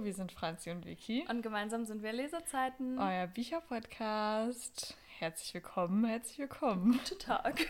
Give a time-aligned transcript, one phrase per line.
[0.00, 1.26] Hallo, wir sind Franzi und Vicky.
[1.28, 2.98] Und gemeinsam sind wir Leserzeiten.
[2.98, 4.96] Euer Bücherpodcast.
[5.18, 6.92] Herzlich willkommen, herzlich willkommen.
[6.92, 7.66] Guten Tag.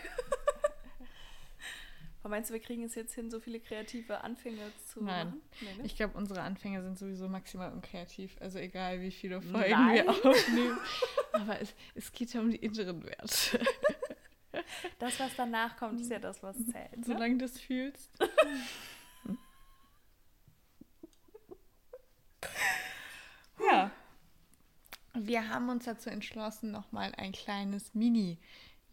[2.23, 5.27] Meinst du, wir kriegen es jetzt hin, so viele kreative Anfänge zu Nein.
[5.27, 5.43] machen?
[5.61, 5.85] Nee, ne?
[5.85, 8.37] Ich glaube, unsere Anfänge sind sowieso maximal unkreativ.
[8.39, 10.07] Also egal, wie viele Folgen Nein.
[10.07, 10.79] wir aufnehmen.
[11.33, 13.61] Aber es, es geht ja um die inneren Werte.
[15.01, 16.97] Das, was danach kommt, ist ja das, was zählt.
[16.97, 17.05] Ne?
[17.05, 18.13] Solange du es fühlst.
[23.71, 23.91] ja.
[25.27, 28.39] Wir haben uns dazu entschlossen, nochmal ein kleines Mini-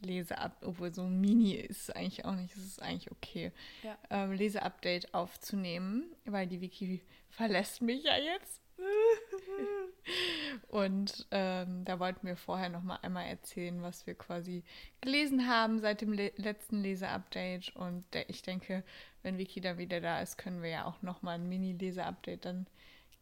[0.01, 3.51] Leseupdate, obwohl so Mini ist eigentlich auch nicht, es ist eigentlich okay,
[3.83, 3.97] ja.
[4.09, 8.61] ähm, Leseupdate aufzunehmen, weil die Wiki verlässt mich ja jetzt.
[10.67, 14.63] Und ähm, da wollten wir vorher noch mal einmal erzählen, was wir quasi
[15.01, 17.75] gelesen haben seit dem le letzten Leseupdate.
[17.75, 18.83] Und der, ich denke,
[19.23, 22.67] wenn Vicky dann wieder da ist, können wir ja auch noch mal ein Mini-Leseupdate dann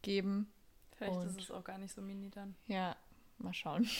[0.02, 0.52] geben.
[0.96, 2.56] Vielleicht Und, ist es auch gar nicht so mini dann.
[2.66, 2.96] Ja,
[3.38, 3.88] mal schauen.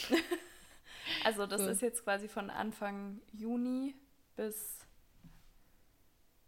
[1.25, 1.69] Also das so.
[1.69, 3.95] ist jetzt quasi von Anfang Juni
[4.35, 4.81] bis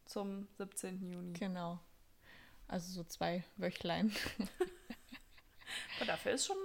[0.05, 1.11] zum 17.
[1.11, 1.33] Juni.
[1.35, 1.79] Genau.
[2.67, 4.13] Also so zwei Wöchlein.
[5.97, 6.57] Aber dafür ist schon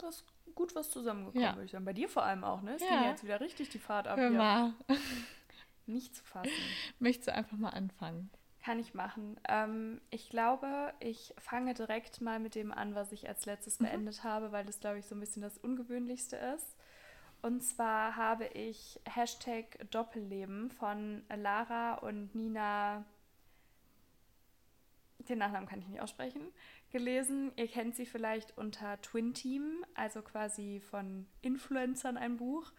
[0.00, 0.24] was,
[0.54, 1.54] gut was zusammengekommen, ja.
[1.54, 1.84] würde ich sagen.
[1.84, 2.74] Bei dir vor allem auch, ne?
[2.74, 2.88] Es ja.
[2.88, 4.18] ging jetzt wieder richtig die Fahrt ab.
[4.18, 4.74] Hör mal.
[5.86, 6.50] Nicht zu fassen.
[6.98, 8.30] Möchtest du einfach mal anfangen?
[8.66, 9.38] Kann ich machen.
[9.48, 13.84] Ähm, ich glaube, ich fange direkt mal mit dem an, was ich als letztes mhm.
[13.84, 16.76] beendet habe, weil das, glaube ich, so ein bisschen das Ungewöhnlichste ist.
[17.42, 23.04] Und zwar habe ich Hashtag Doppelleben von Lara und Nina,
[25.28, 26.52] den Nachnamen kann ich nicht aussprechen,
[26.90, 27.52] gelesen.
[27.54, 32.72] Ihr kennt sie vielleicht unter Twin Team, also quasi von Influencern ein Buch.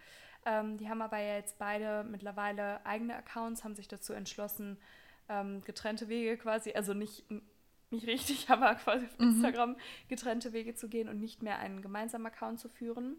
[0.46, 4.78] Ähm, die haben aber jetzt beide mittlerweile eigene Accounts, haben sich dazu entschlossen,
[5.30, 7.25] ähm, getrennte Wege quasi, also nicht,
[7.89, 9.30] nicht richtig, aber quasi auf mhm.
[9.30, 9.75] Instagram
[10.08, 13.17] getrennte Wege zu gehen und nicht mehr einen gemeinsamen Account zu führen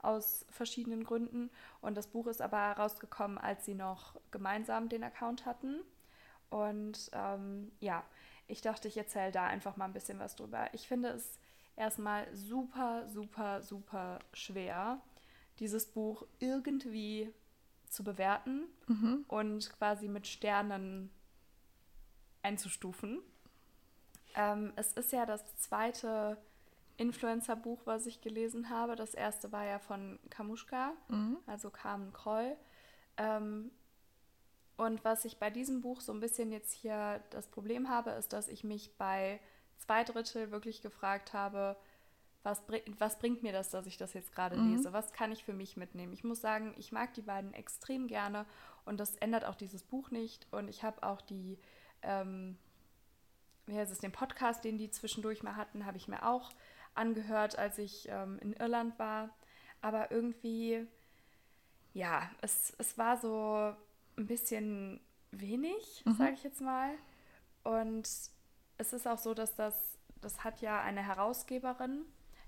[0.00, 1.50] aus verschiedenen Gründen.
[1.80, 5.80] Und das Buch ist aber rausgekommen, als sie noch gemeinsam den Account hatten.
[6.50, 8.04] Und ähm, ja,
[8.46, 10.68] ich dachte, ich erzähle da einfach mal ein bisschen was drüber.
[10.72, 11.38] Ich finde es
[11.76, 15.00] erstmal super, super, super schwer,
[15.58, 17.32] dieses Buch irgendwie
[17.88, 19.24] zu bewerten mhm.
[19.28, 21.10] und quasi mit Sternen
[22.48, 23.20] einzustufen.
[24.34, 26.38] Ähm, es ist ja das zweite
[26.96, 28.96] Influencer-Buch, was ich gelesen habe.
[28.96, 31.36] Das erste war ja von Kamuschka, mhm.
[31.46, 32.56] also Carmen Kroll.
[33.16, 33.70] Ähm,
[34.76, 38.32] und was ich bei diesem Buch so ein bisschen jetzt hier das Problem habe, ist,
[38.32, 39.40] dass ich mich bei
[39.78, 41.76] zwei Drittel wirklich gefragt habe,
[42.44, 44.76] was, bring, was bringt mir das, dass ich das jetzt gerade mhm.
[44.76, 44.92] lese?
[44.92, 46.12] Was kann ich für mich mitnehmen?
[46.12, 48.46] Ich muss sagen, ich mag die beiden extrem gerne
[48.84, 50.46] und das ändert auch dieses Buch nicht.
[50.52, 51.58] Und ich habe auch die,
[52.02, 52.56] ähm,
[53.66, 56.50] wie heißt es, den Podcast, den die zwischendurch mal hatten, habe ich mir auch
[56.94, 59.30] angehört, als ich ähm, in Irland war.
[59.80, 60.86] Aber irgendwie,
[61.92, 63.74] ja, es, es war so
[64.16, 65.00] ein bisschen
[65.30, 66.14] wenig, mhm.
[66.14, 66.90] sage ich jetzt mal.
[67.62, 68.08] Und
[68.78, 72.04] es ist auch so, dass das, das hat ja eine Herausgeberin.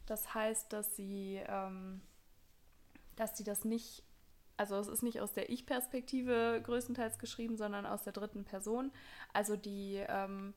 [0.06, 2.00] Das heißt, dass sie, ähm,
[3.16, 4.02] dass sie das nicht,
[4.60, 8.92] also es ist nicht aus der Ich-Perspektive größtenteils geschrieben, sondern aus der dritten Person.
[9.32, 10.52] Also die ähm,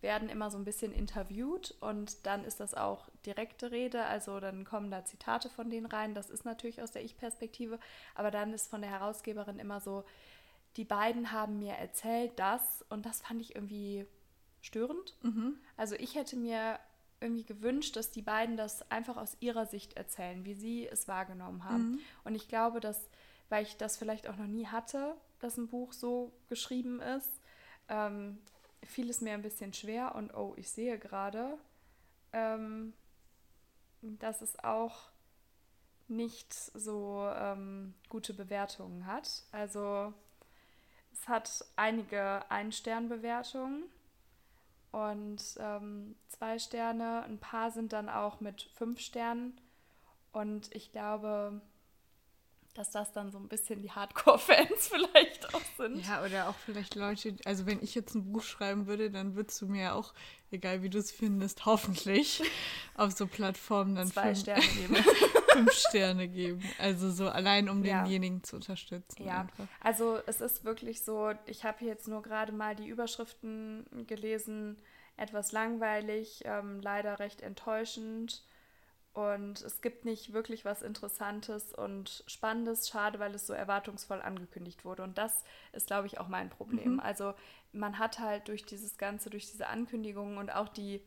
[0.00, 4.64] werden immer so ein bisschen interviewt und dann ist das auch direkte Rede, also dann
[4.64, 6.14] kommen da Zitate von denen rein.
[6.14, 7.78] Das ist natürlich aus der Ich-Perspektive,
[8.16, 10.02] aber dann ist von der Herausgeberin immer so,
[10.76, 14.04] die beiden haben mir erzählt das und das fand ich irgendwie
[14.62, 15.16] störend.
[15.22, 15.60] Mhm.
[15.76, 16.80] Also ich hätte mir
[17.20, 21.62] irgendwie gewünscht, dass die beiden das einfach aus ihrer Sicht erzählen, wie sie es wahrgenommen
[21.62, 21.92] haben.
[21.92, 21.98] Mhm.
[22.24, 23.08] Und ich glaube, dass,
[23.48, 27.40] weil ich das vielleicht auch noch nie hatte, dass ein Buch so geschrieben ist,
[27.88, 28.38] ähm,
[28.82, 31.58] fiel es mir ein bisschen schwer und oh, ich sehe gerade,
[32.32, 32.92] ähm,
[34.02, 35.08] dass es auch
[36.08, 39.44] nicht so ähm, gute Bewertungen hat.
[39.52, 40.12] Also
[41.12, 43.84] es hat einige Ein-Stern-Bewertungen
[44.92, 47.22] und ähm, zwei Sterne.
[47.22, 49.58] Ein paar sind dann auch mit fünf Sternen.
[50.32, 51.60] Und ich glaube,
[52.74, 56.04] dass das dann so ein bisschen die Hardcore-Fans vielleicht auch sind.
[56.06, 59.62] Ja, oder auch vielleicht Leute, also wenn ich jetzt ein Buch schreiben würde, dann würdest
[59.62, 60.12] du mir auch,
[60.50, 62.42] egal wie du es findest, hoffentlich
[62.96, 64.96] auf so Plattformen dann zwei fünf, Sterne geben.
[65.52, 66.62] fünf Sterne geben.
[66.78, 68.02] Also so allein, um ja.
[68.02, 69.24] denjenigen zu unterstützen.
[69.24, 69.66] Ja, einfach.
[69.80, 74.76] also es ist wirklich so, ich habe jetzt nur gerade mal die Überschriften gelesen,
[75.16, 78.42] etwas langweilig, ähm, leider recht enttäuschend
[79.14, 82.88] und es gibt nicht wirklich was Interessantes und Spannendes.
[82.88, 85.04] Schade, weil es so erwartungsvoll angekündigt wurde.
[85.04, 86.94] Und das ist, glaube ich, auch mein Problem.
[86.94, 87.00] Mhm.
[87.00, 87.32] Also
[87.72, 91.00] man hat halt durch dieses Ganze, durch diese Ankündigungen und auch die,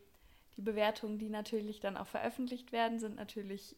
[0.56, 3.75] die Bewertungen, die natürlich dann auch veröffentlicht werden, sind natürlich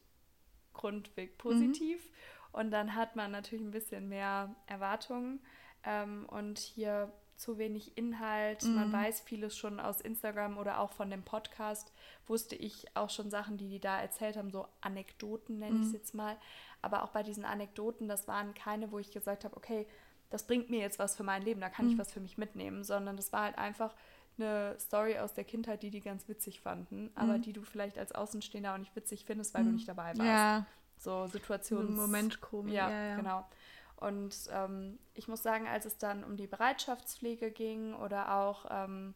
[0.74, 2.00] grundweg positiv.
[2.06, 2.16] Mhm.
[2.52, 5.40] Und dann hat man natürlich ein bisschen mehr Erwartungen.
[5.84, 8.64] Ähm, und hier zu wenig Inhalt.
[8.64, 8.76] Mhm.
[8.76, 11.92] Man weiß vieles schon aus Instagram oder auch von dem Podcast.
[12.28, 15.82] Wusste ich auch schon Sachen, die die da erzählt haben, so Anekdoten nenne mhm.
[15.82, 16.36] ich es jetzt mal.
[16.82, 19.88] Aber auch bei diesen Anekdoten, das waren keine, wo ich gesagt habe, okay,
[20.30, 21.94] das bringt mir jetzt was für mein Leben, da kann mhm.
[21.94, 23.96] ich was für mich mitnehmen, sondern das war halt einfach
[24.38, 27.42] eine Story aus der Kindheit, die die ganz witzig fanden, aber mhm.
[27.42, 29.76] die du vielleicht als Außenstehender auch nicht witzig findest, weil du mhm.
[29.76, 30.22] nicht dabei warst.
[30.22, 30.66] Ja.
[30.98, 31.96] So Situationen.
[31.96, 32.74] Moment komisch.
[32.74, 33.46] Ja, ja, ja, genau.
[34.00, 39.14] Und ähm, ich muss sagen, als es dann um die Bereitschaftspflege ging oder auch, ähm,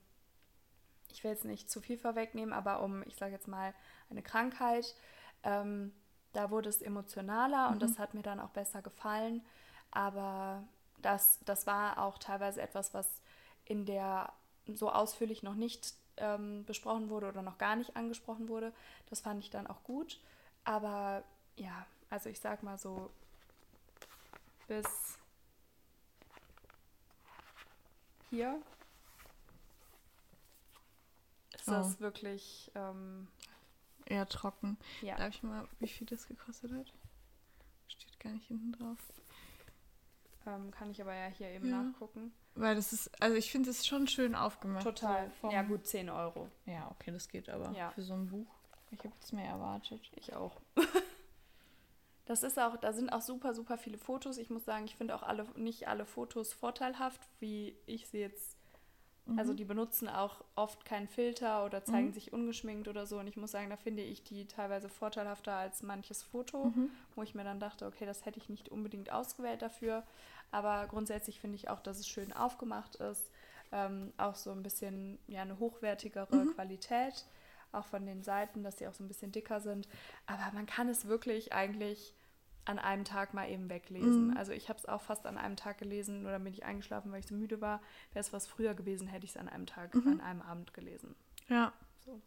[1.09, 3.73] ich will jetzt nicht zu viel vorwegnehmen, aber um, ich sage jetzt mal,
[4.09, 4.93] eine Krankheit,
[5.43, 5.93] ähm,
[6.33, 7.73] da wurde es emotionaler mhm.
[7.73, 9.45] und das hat mir dann auch besser gefallen.
[9.91, 10.63] Aber
[11.01, 13.21] das, das war auch teilweise etwas, was
[13.63, 14.33] in der
[14.67, 18.73] so ausführlich noch nicht ähm, besprochen wurde oder noch gar nicht angesprochen wurde.
[19.09, 20.19] Das fand ich dann auch gut.
[20.65, 21.23] Aber
[21.55, 23.11] ja, also ich sag mal so,
[24.67, 25.17] bis
[28.29, 28.61] hier
[31.53, 31.71] ist oh.
[31.71, 33.27] das wirklich ähm,
[34.05, 34.77] eher trocken.
[35.01, 35.15] Ja.
[35.15, 36.93] Darf ich mal, wie viel das gekostet hat?
[37.87, 38.97] Steht gar nicht hinten drauf.
[40.45, 41.81] Ähm, kann ich aber ja hier eben ja.
[41.83, 42.33] nachgucken.
[42.55, 44.83] Weil das ist, also ich finde es schon schön aufgemacht.
[44.83, 45.31] Total.
[45.41, 46.49] So ja, gut, 10 Euro.
[46.65, 47.91] Ja, okay, das geht aber ja.
[47.91, 48.47] für so ein Buch.
[48.91, 50.11] Ich habe es mir erwartet.
[50.15, 50.61] Ich auch.
[52.25, 54.37] das ist auch, da sind auch super, super viele Fotos.
[54.37, 58.57] Ich muss sagen, ich finde auch alle, nicht alle Fotos vorteilhaft, wie ich sie jetzt
[59.25, 59.39] also mhm.
[59.39, 62.13] Also die benutzen auch oft keinen Filter oder zeigen mhm.
[62.13, 63.19] sich ungeschminkt oder so.
[63.19, 66.89] Und ich muss sagen, da finde ich die teilweise vorteilhafter als manches Foto, mhm.
[67.15, 70.03] wo ich mir dann dachte, okay, das hätte ich nicht unbedingt ausgewählt dafür.
[70.51, 73.29] Aber grundsätzlich finde ich auch, dass es schön aufgemacht ist.
[73.71, 76.53] Ähm, auch so ein bisschen ja, eine hochwertigere mhm.
[76.53, 77.25] Qualität,
[77.73, 79.87] auch von den Seiten, dass sie auch so ein bisschen dicker sind.
[80.25, 82.13] Aber man kann es wirklich eigentlich
[82.65, 84.29] an einem Tag mal eben weglesen.
[84.29, 84.37] Mhm.
[84.37, 87.11] Also ich habe es auch fast an einem Tag gelesen, nur dann bin ich eingeschlafen,
[87.11, 87.81] weil ich so müde war.
[88.13, 90.13] Wäre es was früher gewesen, hätte ich es an einem Tag, mhm.
[90.13, 91.15] an einem Abend gelesen.
[91.49, 91.73] Ja.
[92.05, 92.21] So.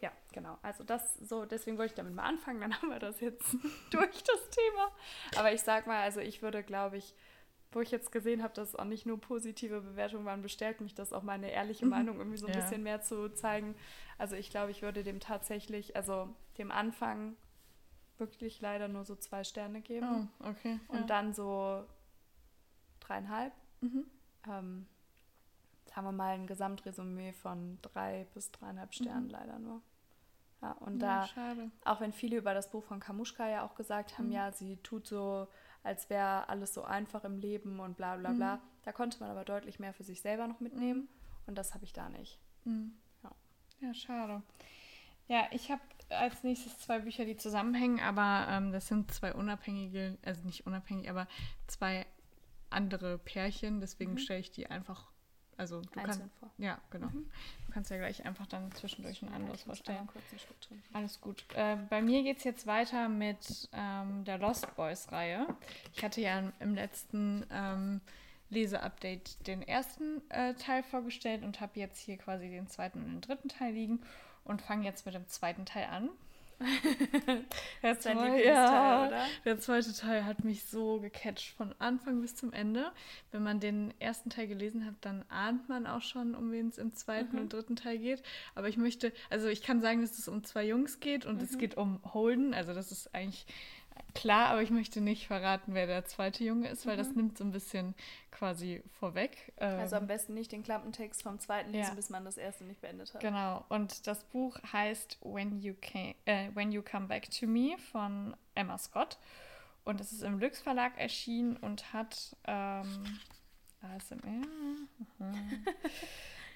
[0.00, 0.58] Ja, genau.
[0.62, 3.56] Also das so, deswegen wollte ich damit mal anfangen, dann haben wir das jetzt
[3.90, 4.90] durch das Thema.
[5.36, 7.14] Aber ich sag mal, also ich würde, glaube ich,
[7.74, 11.12] wo ich jetzt gesehen habe, dass auch nicht nur positive Bewertungen waren, bestärkt mich das
[11.12, 11.90] auch meine ehrliche mhm.
[11.90, 12.60] Meinung irgendwie so ein ja.
[12.60, 13.74] bisschen mehr zu zeigen.
[14.18, 16.28] Also ich glaube, ich würde dem tatsächlich, also
[16.58, 17.36] dem Anfang
[18.18, 20.30] wirklich leider nur so zwei Sterne geben.
[20.40, 20.78] Oh, okay.
[20.88, 21.06] Und ja.
[21.06, 21.84] dann so
[23.00, 23.52] dreieinhalb.
[23.80, 24.06] Mhm.
[24.48, 24.86] Ähm,
[25.86, 28.92] sagen wir mal ein Gesamtresümee von drei bis dreieinhalb mhm.
[28.92, 29.30] Sternen mhm.
[29.30, 29.82] leider nur.
[30.62, 31.70] Ja, und ja, da, schade.
[31.84, 34.32] auch wenn viele über das Buch von Kamuschka ja auch gesagt haben, mhm.
[34.32, 35.46] ja, sie tut so,
[35.84, 38.56] als wäre alles so einfach im Leben und bla bla bla.
[38.56, 38.60] Mhm.
[38.82, 41.08] Da konnte man aber deutlich mehr für sich selber noch mitnehmen mhm.
[41.46, 42.40] und das habe ich da nicht.
[42.64, 43.30] Ja.
[43.80, 44.42] ja, schade.
[45.28, 50.18] Ja, ich habe als nächstes zwei Bücher, die zusammenhängen, aber ähm, das sind zwei unabhängige,
[50.22, 51.26] also nicht unabhängig, aber
[51.66, 52.06] zwei
[52.70, 53.80] andere Pärchen.
[53.80, 54.18] Deswegen mhm.
[54.18, 55.10] stelle ich die einfach,
[55.56, 56.20] also du kannst.
[56.58, 57.06] Ja, genau.
[57.08, 57.26] Mhm.
[57.66, 60.08] Du kannst ja gleich einfach dann zwischendurch ein anderes vorstellen.
[60.92, 61.44] Alles gut.
[61.54, 65.46] Äh, bei mir geht es jetzt weiter mit ähm, der Lost Boys-Reihe.
[65.94, 68.00] Ich hatte ja im letzten ähm,
[68.50, 73.20] Leseupdate den ersten äh, Teil vorgestellt und habe jetzt hier quasi den zweiten und den
[73.20, 74.00] dritten Teil liegen
[74.44, 76.10] und fange jetzt mit dem zweiten Teil an.
[77.82, 79.26] der, zweite, ja, oder?
[79.44, 82.92] der zweite Teil hat mich so gecatcht von Anfang bis zum Ende.
[83.32, 86.78] Wenn man den ersten Teil gelesen hat, dann ahnt man auch schon, um wen es
[86.78, 87.42] im zweiten mhm.
[87.42, 88.22] und dritten Teil geht.
[88.54, 91.44] Aber ich möchte, also ich kann sagen, dass es um zwei Jungs geht und mhm.
[91.44, 92.54] es geht um Holden.
[92.54, 93.46] Also das ist eigentlich
[94.14, 96.98] Klar, aber ich möchte nicht verraten, wer der zweite Junge ist, weil mhm.
[96.98, 97.94] das nimmt so ein bisschen
[98.30, 99.52] quasi vorweg.
[99.56, 101.94] also am ähm, besten nicht den Klappentext vom zweiten lesen, ja.
[101.94, 103.20] bis man das erste nicht beendet hat.
[103.20, 103.64] Genau.
[103.68, 108.36] Und das Buch heißt When You, Came, äh, When you Come Back to Me von
[108.54, 109.18] Emma Scott.
[109.84, 113.18] Und es ist im Lux Verlag erschienen und hat ähm,
[113.82, 114.46] ASMR,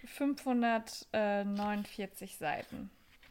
[0.06, 2.90] 549 Seiten.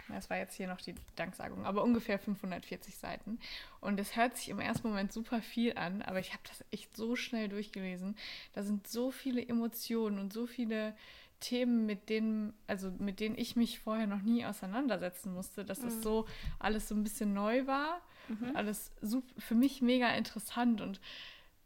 [0.09, 3.39] Das war jetzt hier noch die Danksagung, aber ungefähr 540 Seiten.
[3.81, 6.95] Und es hört sich im ersten Moment super viel an, aber ich habe das echt
[6.95, 8.15] so schnell durchgelesen.
[8.53, 10.95] Da sind so viele Emotionen und so viele
[11.39, 15.95] Themen, mit denen, also mit denen ich mich vorher noch nie auseinandersetzen musste, dass das
[15.95, 16.01] mhm.
[16.01, 16.25] so
[16.57, 18.01] alles so ein bisschen neu war.
[18.27, 18.55] Mhm.
[18.55, 20.99] Alles super, für mich mega interessant und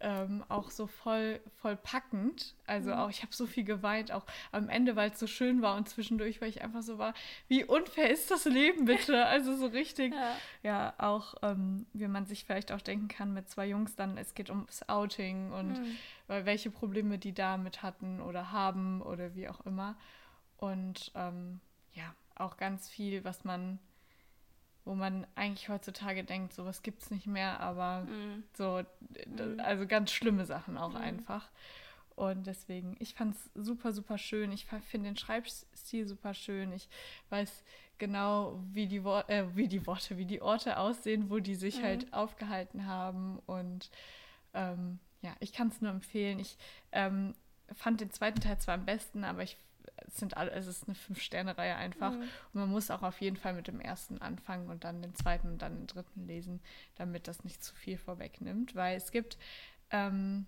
[0.02, 2.56] ähm, auch so voll, voll packend.
[2.66, 2.96] Also mhm.
[2.98, 5.88] auch, ich habe so viel geweint, auch am Ende, weil es so schön war und
[5.88, 7.14] zwischendurch, weil ich einfach so war,
[7.48, 9.26] wie unfair ist das Leben bitte?
[9.32, 13.50] Also so richtig, ja, ja auch, ähm, wie man sich vielleicht auch denken kann mit
[13.50, 15.98] zwei Jungs dann, es geht ums Outing und mhm.
[16.28, 19.96] welche Probleme die damit hatten oder haben oder wie auch immer.
[20.58, 21.62] Und ähm,
[21.94, 23.80] ja, auch ganz viel, was man,
[24.86, 28.44] wo man eigentlich heutzutage denkt, sowas gibt es nicht mehr, aber mm.
[28.54, 28.82] so,
[29.26, 29.60] mm.
[29.60, 30.98] also ganz schlimme Sachen auch mm.
[30.98, 31.50] einfach.
[32.16, 34.52] Und deswegen, ich fand es super, super schön.
[34.52, 36.72] Ich finde den Schreibstil super schön.
[36.72, 36.90] Ich
[37.30, 37.64] weiß
[37.98, 41.80] genau, wie die, Wo äh, wie die Worte, wie die Orte aussehen, wo die sich
[41.80, 41.84] mhm.
[41.84, 43.40] halt aufgehalten haben.
[43.46, 43.90] Und
[44.54, 46.40] ähm, ja, ich kann es nur empfehlen.
[46.40, 46.58] Ich
[46.92, 47.34] ähm,
[47.74, 49.58] fand den zweiten Teil zwar am besten, aber ich
[50.08, 52.12] es sind alle, es ist eine Fünf-Sterne-Reihe einfach.
[52.12, 52.22] Mhm.
[52.22, 55.50] Und man muss auch auf jeden Fall mit dem ersten anfangen und dann den zweiten
[55.50, 56.62] und dann den dritten lesen,
[56.96, 58.76] damit das nicht zu viel vorwegnimmt.
[58.76, 59.38] Weil es gibt
[59.90, 60.46] ähm,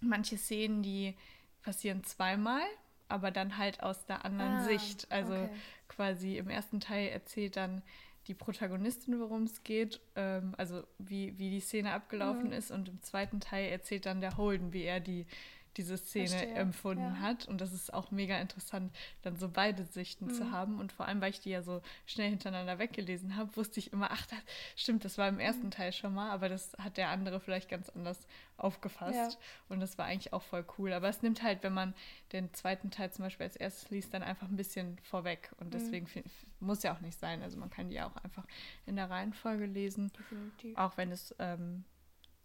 [0.00, 1.16] manche Szenen, die
[1.62, 2.62] passieren zweimal,
[3.08, 5.10] aber dann halt aus der anderen ah, Sicht.
[5.10, 5.50] Also okay.
[5.88, 7.82] quasi im ersten Teil erzählt dann
[8.26, 12.52] die Protagonistin, worum es geht, ähm, also wie, wie die Szene abgelaufen mhm.
[12.52, 15.26] ist und im zweiten Teil erzählt dann der Holden, wie er die
[15.76, 16.54] diese Szene Verstehe.
[16.54, 17.20] empfunden ja.
[17.20, 17.46] hat.
[17.46, 20.34] Und das ist auch mega interessant, dann so beide Sichten mhm.
[20.34, 20.78] zu haben.
[20.78, 24.10] Und vor allem, weil ich die ja so schnell hintereinander weggelesen habe, wusste ich immer,
[24.10, 24.38] ach, das,
[24.74, 25.70] stimmt, das war im ersten mhm.
[25.70, 29.32] Teil schon mal, aber das hat der andere vielleicht ganz anders aufgefasst.
[29.32, 29.38] Ja.
[29.68, 30.92] Und das war eigentlich auch voll cool.
[30.92, 31.94] Aber es nimmt halt, wenn man
[32.32, 35.50] den zweiten Teil zum Beispiel als erstes liest, dann einfach ein bisschen vorweg.
[35.58, 35.70] Und mhm.
[35.72, 36.22] deswegen mhm.
[36.60, 37.42] muss ja auch nicht sein.
[37.42, 38.44] Also man kann die auch einfach
[38.86, 40.10] in der Reihenfolge lesen.
[40.18, 40.76] Definitiv.
[40.76, 41.84] Auch wenn es ähm,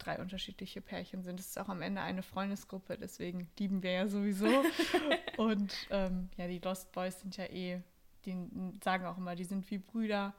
[0.03, 1.39] drei unterschiedliche Pärchen sind.
[1.39, 4.47] Es ist auch am Ende eine Freundesgruppe, deswegen lieben wir ja sowieso.
[5.37, 7.81] und ähm, ja, die Lost Boys sind ja eh,
[8.25, 8.47] die
[8.83, 10.33] sagen auch immer, die sind wie Brüder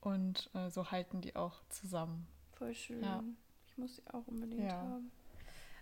[0.00, 2.26] und äh, so halten die auch zusammen.
[2.52, 3.02] Voll schön.
[3.02, 3.22] Ja.
[3.66, 4.76] Ich muss sie auch unbedingt ja.
[4.76, 5.10] haben.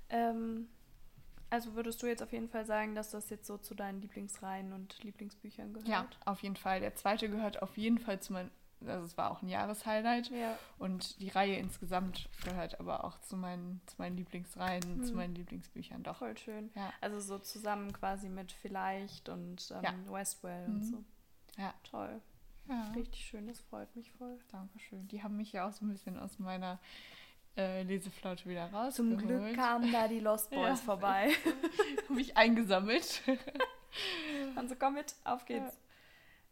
[0.08, 0.68] Ähm,
[1.50, 4.72] also würdest du jetzt auf jeden Fall sagen, dass das jetzt so zu deinen Lieblingsreihen
[4.72, 5.88] und Lieblingsbüchern gehört?
[5.88, 6.80] Ja, auf jeden Fall.
[6.80, 8.50] Der zweite gehört auf jeden Fall zu meinen
[8.84, 10.30] also es war auch ein Jahreshighlight.
[10.30, 10.58] Ja.
[10.78, 15.04] Und die Reihe insgesamt gehört aber auch zu meinen, zu meinen Lieblingsreihen, hm.
[15.04, 16.18] zu meinen Lieblingsbüchern doch.
[16.18, 16.70] Voll schön.
[16.74, 16.92] Ja.
[17.00, 20.12] Also so zusammen quasi mit Vielleicht und ähm, ja.
[20.12, 20.74] Westwell mhm.
[20.74, 21.04] und so.
[21.56, 21.74] Ja.
[21.90, 22.20] Toll.
[22.68, 22.90] Ja.
[22.96, 24.38] Richtig schön, das freut mich voll.
[24.50, 25.06] Dankeschön.
[25.08, 26.80] Die haben mich ja auch so ein bisschen aus meiner
[27.56, 28.96] äh, Leseflaute wieder raus.
[28.96, 31.30] Zum Glück kamen da die Lost Boys vorbei.
[32.08, 33.22] mich eingesammelt.
[34.56, 35.78] Also komm mit, auf geht's.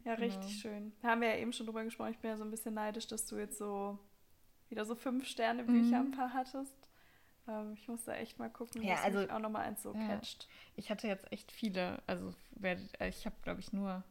[0.05, 0.27] Ja, genau.
[0.27, 0.75] richtig genau.
[0.75, 0.93] schön.
[1.03, 2.13] Da haben wir ja eben schon drüber gesprochen.
[2.13, 3.99] Ich bin ja so ein bisschen neidisch, dass du jetzt so
[4.69, 6.09] wieder so fünf Sterne Bücher mhm.
[6.09, 6.89] ein paar hattest.
[7.49, 9.95] Ähm, ich muss da echt mal gucken, ja, dass also, mich auch nochmal eins so
[9.95, 10.07] ja.
[10.07, 10.49] catcht.
[10.77, 12.03] Ich hatte jetzt echt viele.
[12.07, 12.35] Also
[13.01, 14.03] ich habe, glaube ich, nur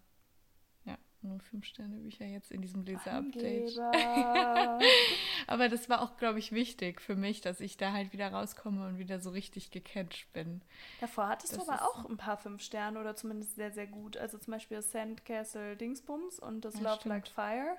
[1.24, 3.78] nur fünf Sterne Bücher jetzt in diesem Leser-Update.
[5.48, 8.88] Aber das war auch, glaube ich, wichtig für mich, dass ich da halt wieder rauskomme
[8.88, 10.62] und wieder so richtig gecatcht bin.
[11.02, 14.18] Davor hattest das du aber auch ein paar fünf Sterne oder zumindest sehr, sehr gut.
[14.18, 17.06] Also zum Beispiel Sandcastle Dingsbums und das ja, Love stimmt.
[17.10, 17.78] Like Fire.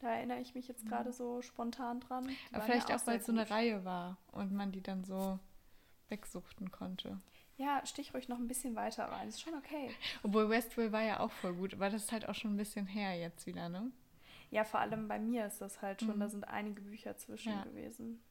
[0.00, 0.88] Da erinnere ich mich jetzt mhm.
[0.90, 2.28] gerade so spontan dran.
[2.28, 5.04] Die Aber vielleicht ja auch, weil es so eine Reihe war und man die dann
[5.04, 5.38] so
[6.08, 7.20] wegsuchten konnte.
[7.58, 9.28] Ja, stich ruhig noch ein bisschen weiter rein.
[9.28, 9.90] Ist schon okay.
[10.22, 12.86] Obwohl Westville war ja auch voll gut, aber das ist halt auch schon ein bisschen
[12.86, 13.90] her jetzt wieder, ne?
[14.50, 16.20] Ja, vor allem bei mir ist das halt schon, mhm.
[16.20, 17.64] da sind einige Bücher zwischen ja.
[17.64, 18.22] gewesen.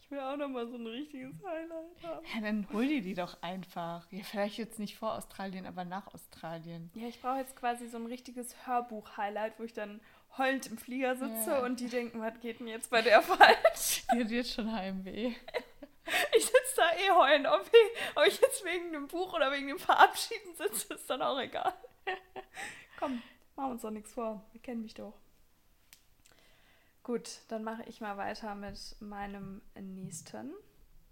[0.00, 2.26] Ich will auch nochmal so ein richtiges Highlight haben.
[2.34, 4.10] Ja, dann hol dir die doch einfach.
[4.10, 6.90] Ja, vielleicht jetzt nicht vor Australien, aber nach Australien.
[6.94, 10.00] Ja, ich brauche jetzt quasi so ein richtiges Hörbuch-Highlight, wo ich dann
[10.36, 11.64] heulend im Flieger sitze ja.
[11.64, 14.04] und die denken, was geht denn jetzt bei der falsch?
[14.12, 15.34] Die hat jetzt schon Heimweh.
[16.36, 16.50] Ich
[16.90, 17.46] da eh heulen.
[17.46, 21.22] Ob ich, ob ich jetzt wegen dem Buch oder wegen dem Verabschieden sitze, ist dann
[21.22, 21.72] auch egal.
[22.98, 23.22] Komm,
[23.56, 24.42] machen uns doch nichts vor.
[24.52, 25.14] Wir kennen mich doch.
[27.02, 30.52] Gut, dann mache ich mal weiter mit meinem nächsten.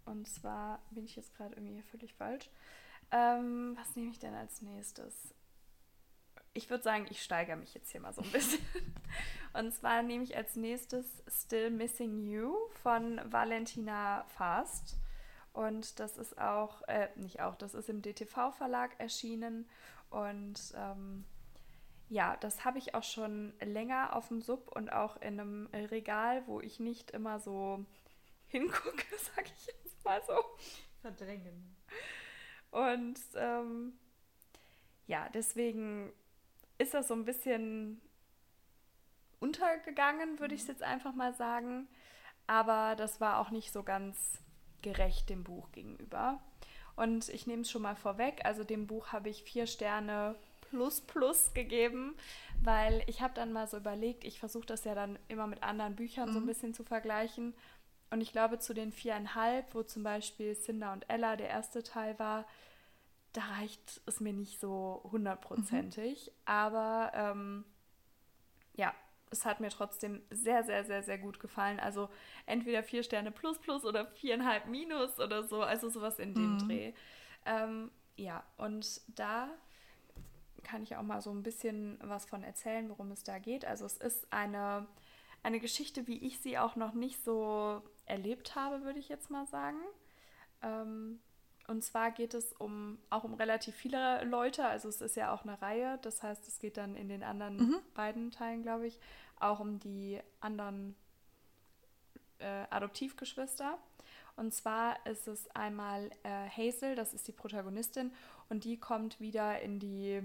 [0.04, 2.48] Und zwar bin ich jetzt gerade irgendwie völlig falsch.
[3.10, 5.34] Ähm, was nehme ich denn als nächstes?
[6.54, 8.64] Ich würde sagen, ich steigere mich jetzt hier mal so ein bisschen.
[9.54, 14.96] Und zwar nehme ich als nächstes Still Missing You von Valentina Fast.
[15.52, 19.68] Und das ist auch, äh, nicht auch, das ist im DTV-Verlag erschienen.
[20.10, 21.24] Und ähm,
[22.08, 26.46] ja, das habe ich auch schon länger auf dem Sub und auch in einem Regal,
[26.46, 27.84] wo ich nicht immer so
[28.46, 30.34] hingucke, sag ich jetzt mal so.
[31.00, 31.76] Verdrängen.
[32.70, 33.92] Und ähm,
[35.06, 36.12] ja, deswegen
[36.76, 38.00] ist das so ein bisschen
[39.40, 40.72] untergegangen, würde ich es mhm.
[40.74, 41.88] jetzt einfach mal sagen.
[42.46, 44.38] Aber das war auch nicht so ganz
[44.82, 46.40] gerecht dem Buch gegenüber.
[46.96, 51.00] Und ich nehme es schon mal vorweg, also dem Buch habe ich vier Sterne plus
[51.00, 52.14] plus gegeben,
[52.62, 55.96] weil ich habe dann mal so überlegt, ich versuche das ja dann immer mit anderen
[55.96, 56.32] Büchern mhm.
[56.32, 56.48] so ein mhm.
[56.48, 57.54] bisschen zu vergleichen.
[58.10, 62.18] Und ich glaube, zu den viereinhalb, wo zum Beispiel Cinder und Ella der erste Teil
[62.18, 62.46] war,
[63.32, 66.26] da reicht es mir nicht so hundertprozentig.
[66.26, 66.32] Mhm.
[66.46, 67.64] Aber ähm,
[68.74, 68.94] ja,
[69.30, 71.80] es hat mir trotzdem sehr, sehr, sehr, sehr gut gefallen.
[71.80, 72.08] Also
[72.46, 76.58] entweder vier Sterne plus plus oder viereinhalb minus oder so, also sowas in dem mhm.
[76.58, 76.92] Dreh.
[77.46, 79.48] Ähm, ja, und da
[80.64, 83.64] kann ich auch mal so ein bisschen was von erzählen, worum es da geht.
[83.64, 84.86] Also es ist eine,
[85.42, 89.46] eine Geschichte, wie ich sie auch noch nicht so erlebt habe, würde ich jetzt mal
[89.46, 89.78] sagen.
[90.62, 91.20] Ähm,
[91.68, 94.64] und zwar geht es um auch um relativ viele Leute.
[94.64, 95.98] Also es ist ja auch eine Reihe.
[96.00, 97.76] Das heißt, es geht dann in den anderen mhm.
[97.94, 98.98] beiden Teilen, glaube ich,
[99.38, 100.96] auch um die anderen
[102.38, 103.76] äh, Adoptivgeschwister.
[104.36, 108.12] Und zwar ist es einmal äh, Hazel, das ist die Protagonistin,
[108.48, 110.22] und die kommt wieder in die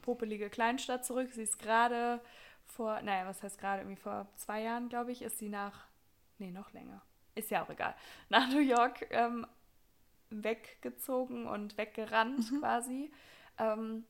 [0.00, 1.30] popelige Kleinstadt zurück.
[1.32, 2.20] Sie ist gerade
[2.66, 5.86] vor, naja, was heißt gerade, irgendwie vor zwei Jahren, glaube ich, ist sie nach,
[6.38, 7.02] nee, noch länger,
[7.36, 7.94] ist ja auch egal,
[8.30, 9.46] nach New York ähm,
[10.32, 12.60] weggezogen und weggerannt mhm.
[12.60, 13.12] quasi,
[13.58, 14.04] ähm,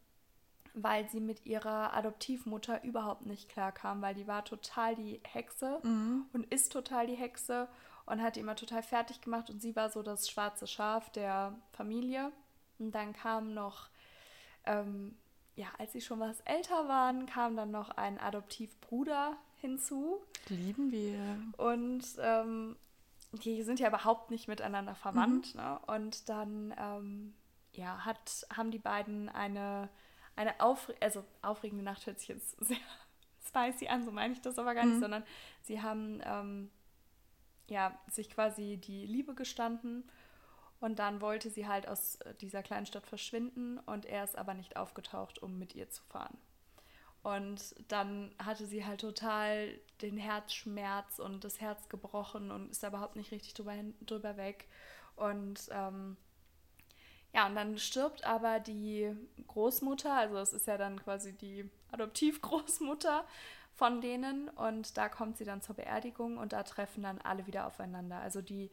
[0.74, 6.26] weil sie mit ihrer Adoptivmutter überhaupt nicht klarkam, weil die war total die Hexe mhm.
[6.32, 7.68] und ist total die Hexe
[8.06, 11.54] und hat die immer total fertig gemacht und sie war so das schwarze Schaf der
[11.72, 12.32] Familie.
[12.78, 13.88] Und dann kam noch,
[14.64, 15.16] ähm,
[15.54, 20.20] ja, als sie schon was älter waren, kam dann noch ein Adoptivbruder hinzu.
[20.48, 21.38] Lieben wir.
[21.56, 22.76] Und ähm,
[23.32, 25.54] die sind ja überhaupt nicht miteinander verwandt.
[25.54, 25.60] Mhm.
[25.60, 25.78] Ne?
[25.86, 27.34] Und dann ähm,
[27.72, 29.88] ja, hat, haben die beiden eine,
[30.36, 32.76] eine aufre also aufregende Nacht, hört sich jetzt sehr
[33.46, 35.00] spicy an, so meine ich das aber gar nicht, mhm.
[35.00, 35.24] sondern
[35.62, 36.70] sie haben ähm,
[37.68, 40.04] ja, sich quasi die Liebe gestanden
[40.80, 44.76] und dann wollte sie halt aus dieser kleinen Stadt verschwinden und er ist aber nicht
[44.76, 46.36] aufgetaucht, um mit ihr zu fahren.
[47.22, 52.88] Und dann hatte sie halt total den Herzschmerz und das Herz gebrochen und ist da
[52.88, 54.68] überhaupt nicht richtig drüber, hin, drüber weg.
[55.16, 56.16] Und ähm,
[57.34, 59.10] ja, und dann stirbt aber die
[59.46, 63.24] Großmutter, also es ist ja dann quasi die Adoptivgroßmutter
[63.74, 64.48] von denen.
[64.50, 68.18] Und da kommt sie dann zur Beerdigung und da treffen dann alle wieder aufeinander.
[68.18, 68.70] Also die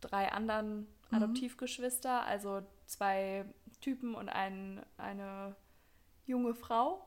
[0.00, 1.16] drei anderen mhm.
[1.16, 3.44] Adoptivgeschwister, also zwei
[3.80, 5.54] Typen und ein, eine
[6.26, 7.06] junge Frau.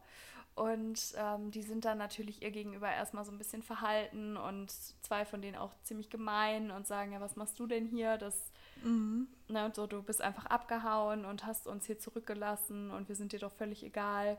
[0.56, 5.26] Und ähm, die sind dann natürlich ihr gegenüber erstmal so ein bisschen verhalten und zwei
[5.26, 8.18] von denen auch ziemlich gemein und sagen, ja, was machst du denn hier?
[8.18, 8.52] Das,
[8.84, 9.28] mhm.
[9.48, 13.32] ne, und so, du bist einfach abgehauen und hast uns hier zurückgelassen und wir sind
[13.32, 14.38] dir doch völlig egal.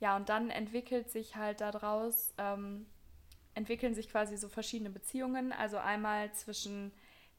[0.00, 2.86] Ja, und dann entwickelt sich halt daraus, ähm,
[3.52, 5.52] entwickeln sich quasi so verschiedene Beziehungen.
[5.52, 6.90] Also einmal zwischen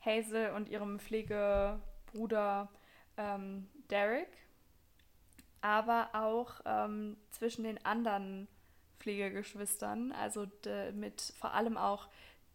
[0.06, 2.70] Hazel und ihrem Pflegebruder
[3.18, 4.30] ähm, Derek
[5.62, 8.48] aber auch ähm, zwischen den anderen
[9.00, 10.48] Pflegegeschwistern, also
[10.94, 12.08] mit vor allem auch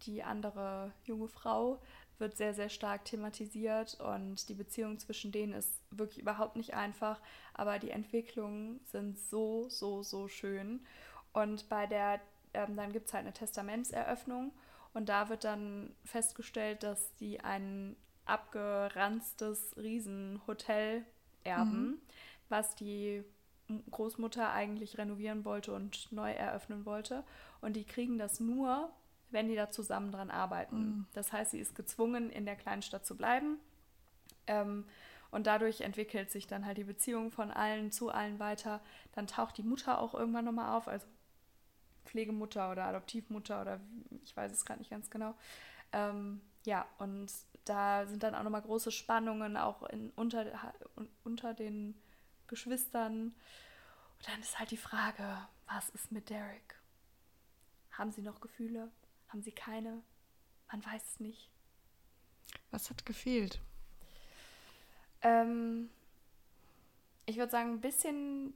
[0.03, 1.81] die andere junge Frau
[2.19, 7.21] wird sehr, sehr stark thematisiert und die Beziehung zwischen denen ist wirklich überhaupt nicht einfach,
[7.53, 10.85] aber die Entwicklungen sind so, so, so schön.
[11.33, 12.21] Und bei der,
[12.55, 14.53] ähm, dann gibt es halt eine Testamentseröffnung
[14.95, 21.05] und da wird dann festgestellt, dass die ein abgeranztes Riesenhotel
[21.45, 21.89] erben.
[21.89, 22.01] Mhm
[22.49, 23.25] was die
[23.91, 27.25] Großmutter eigentlich renovieren wollte und neu eröffnen wollte.
[27.61, 28.91] Und die kriegen das nur,
[29.31, 30.79] wenn die da zusammen dran arbeiten.
[30.79, 31.07] Mhm.
[31.15, 33.59] Das heißt, sie ist gezwungen, in der kleinen Stadt zu bleiben.
[34.47, 34.85] Ähm,
[35.33, 38.81] und dadurch entwickelt sich dann halt die Beziehung von allen zu allen weiter.
[39.13, 41.07] Dann taucht die Mutter auch irgendwann nochmal auf, also
[42.05, 43.81] Pflegemutter oder Adoptivmutter oder
[44.25, 45.35] ich weiß es gerade nicht ganz genau.
[45.93, 47.33] Ähm, ja, und
[47.65, 50.47] da sind dann auch nochmal große Spannungen auch in, unter,
[51.25, 51.97] unter den
[52.49, 53.35] Geschwistern.
[54.19, 56.77] Und dann ist halt die Frage, was ist mit Derek?
[57.93, 58.91] Haben sie noch Gefühle?
[59.29, 60.03] Haben sie keine?
[60.71, 61.51] Man weiß es nicht.
[62.71, 63.61] Was hat gefehlt?
[65.23, 65.91] Ähm,
[67.25, 68.55] ich würde sagen, ein bisschen,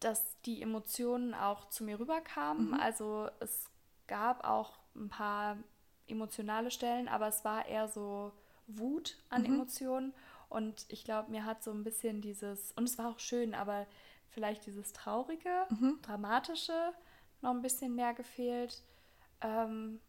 [0.00, 2.68] dass die Emotionen auch zu mir rüberkamen.
[2.68, 2.74] Mhm.
[2.74, 3.70] Also es
[4.06, 5.56] gab auch ein paar
[6.06, 8.32] emotionale Stellen, aber es war eher so
[8.66, 9.54] Wut an mhm.
[9.54, 10.14] Emotionen
[10.48, 13.86] und ich glaube, mir hat so ein bisschen dieses, und es war auch schön, aber
[14.28, 15.98] vielleicht dieses Traurige, mhm.
[16.02, 16.92] Dramatische
[17.40, 18.82] noch ein bisschen mehr gefehlt.
[19.40, 20.00] Ähm,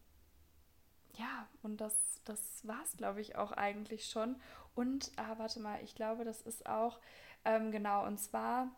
[1.14, 4.36] ja, und das, das war es, glaube ich, auch eigentlich schon.
[4.74, 6.98] Und, ah, warte mal, ich glaube, das ist auch,
[7.44, 8.68] ähm, genau, und zwar,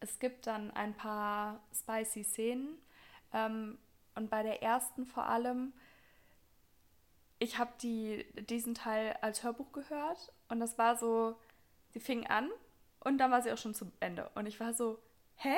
[0.00, 2.78] es gibt dann ein paar spicy Szenen.
[3.32, 3.78] Ähm,
[4.14, 5.72] und bei der ersten vor allem,
[7.38, 11.36] ich habe die, diesen Teil als Hörbuch gehört und das war so,
[11.90, 12.50] sie fing an
[13.00, 14.30] und dann war sie auch schon zu Ende.
[14.34, 14.98] Und ich war so,
[15.36, 15.56] hä?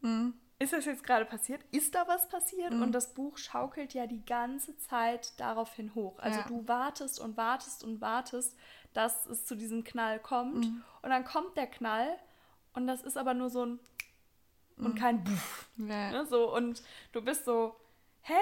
[0.00, 0.34] Mhm.
[0.58, 1.64] Ist das jetzt gerade passiert?
[1.70, 2.74] Ist da was passiert?
[2.74, 2.82] Mhm.
[2.82, 6.18] Und das Buch schaukelt ja die ganze Zeit daraufhin hoch.
[6.18, 6.46] Also ja.
[6.46, 8.56] du wartest und wartest und wartest,
[8.92, 10.66] dass es zu diesem Knall kommt.
[10.66, 10.82] Mhm.
[11.02, 12.14] Und dann kommt der Knall
[12.74, 13.80] und das ist aber nur so ein
[14.76, 14.98] und mhm.
[14.98, 15.68] kein Buff.
[15.76, 16.10] Ja.
[16.10, 17.76] Ne, so, und du bist so,
[18.22, 18.34] hä?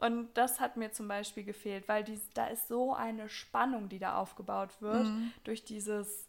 [0.00, 3.98] Und das hat mir zum Beispiel gefehlt, weil dies, da ist so eine Spannung, die
[3.98, 5.32] da aufgebaut wird, mhm.
[5.44, 6.26] durch dieses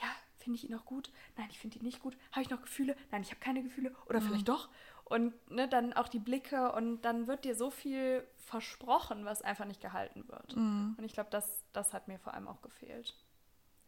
[0.00, 1.10] ja, finde ich ihn noch gut?
[1.36, 2.16] Nein, ich finde ihn nicht gut.
[2.32, 2.96] Habe ich noch Gefühle?
[3.10, 3.94] Nein, ich habe keine Gefühle.
[4.06, 4.24] Oder mhm.
[4.24, 4.68] vielleicht doch.
[5.04, 9.64] Und ne, dann auch die Blicke und dann wird dir so viel versprochen, was einfach
[9.64, 10.54] nicht gehalten wird.
[10.54, 10.94] Mhm.
[10.96, 13.16] Und ich glaube, das, das hat mir vor allem auch gefehlt.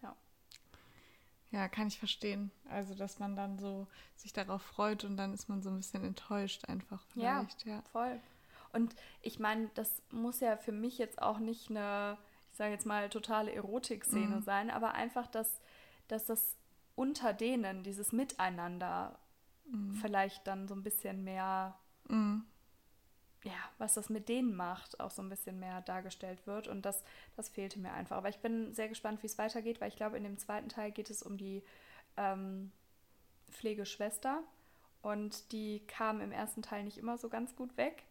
[0.03, 0.17] Ja.
[1.53, 2.51] Ja, kann ich verstehen.
[2.69, 6.03] Also, dass man dann so sich darauf freut und dann ist man so ein bisschen
[6.03, 7.05] enttäuscht einfach.
[7.15, 8.21] Ja, ja, voll.
[8.73, 12.17] Und ich meine, das muss ja für mich jetzt auch nicht eine,
[12.51, 14.43] ich sage jetzt mal, totale Erotik-Szene mhm.
[14.43, 15.61] sein, aber einfach, dass,
[16.09, 16.57] dass das
[16.95, 19.19] unter denen, dieses Miteinander,
[19.67, 19.95] mhm.
[19.95, 22.45] vielleicht dann so ein bisschen mehr, mhm.
[23.45, 26.69] ja, was das mit denen macht, auch so ein bisschen mehr dargestellt wird.
[26.69, 27.05] Und das,
[27.37, 28.17] das fehlte mir einfach.
[28.17, 30.93] Aber ich bin sehr gespannt, wie es weitergeht, weil ich glaube, in dem zweiten Teil
[30.93, 31.63] geht es um die
[32.17, 32.73] ähm,
[33.51, 34.43] Pflegeschwester.
[35.03, 38.05] Und die kam im ersten Teil nicht immer so ganz gut weg.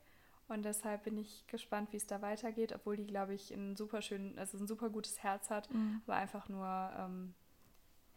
[0.52, 4.02] Und deshalb bin ich gespannt, wie es da weitergeht, obwohl die, glaube ich, ein super
[4.02, 6.02] schön, also ein super gutes Herz hat, mhm.
[6.06, 7.34] aber einfach nur ähm,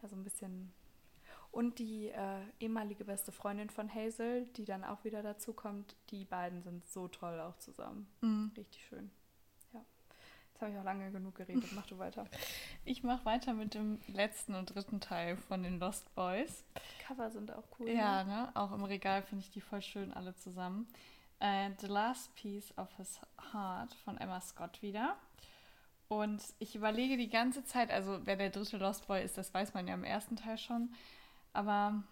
[0.03, 0.73] ja, so ein bisschen.
[1.53, 6.25] Und die äh, ehemalige beste Freundin von Hazel, die dann auch wieder dazu kommt, die
[6.25, 8.09] beiden sind so toll auch zusammen.
[8.21, 8.51] Mhm.
[8.57, 9.13] Richtig schön.
[9.73, 9.85] Ja.
[10.53, 11.71] Jetzt habe ich auch lange genug geredet.
[11.73, 12.27] Mach du weiter.
[12.87, 16.65] Ich mache weiter mit dem letzten und dritten Teil von den Lost Boys.
[16.77, 17.89] Die Cover sind auch cool.
[17.89, 18.31] Ja, ne?
[18.31, 18.57] ne?
[18.57, 20.87] Auch im Regal finde ich die voll schön alle zusammen
[21.45, 23.21] äh, The Last Piece of His
[23.53, 25.17] Heart von Emma Scott wieder.
[26.09, 29.75] Und ich überlege die ganze Zeit, also wer der dritte Lost Boy ist, das weiß
[29.75, 30.95] man ja im ersten Teil schon.
[31.53, 32.03] Aber.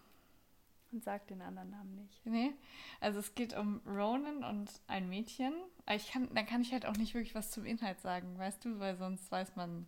[0.91, 2.23] Und sagt den anderen Namen nicht.
[2.23, 2.53] Nee.
[2.99, 5.55] Also es geht um Ronan und ein Mädchen.
[5.89, 8.79] Ich kann, dann kann ich halt auch nicht wirklich was zum Inhalt sagen, weißt du,
[8.79, 9.87] weil sonst weiß man,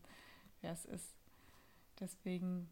[0.62, 1.16] wer es ist.
[2.00, 2.68] Deswegen.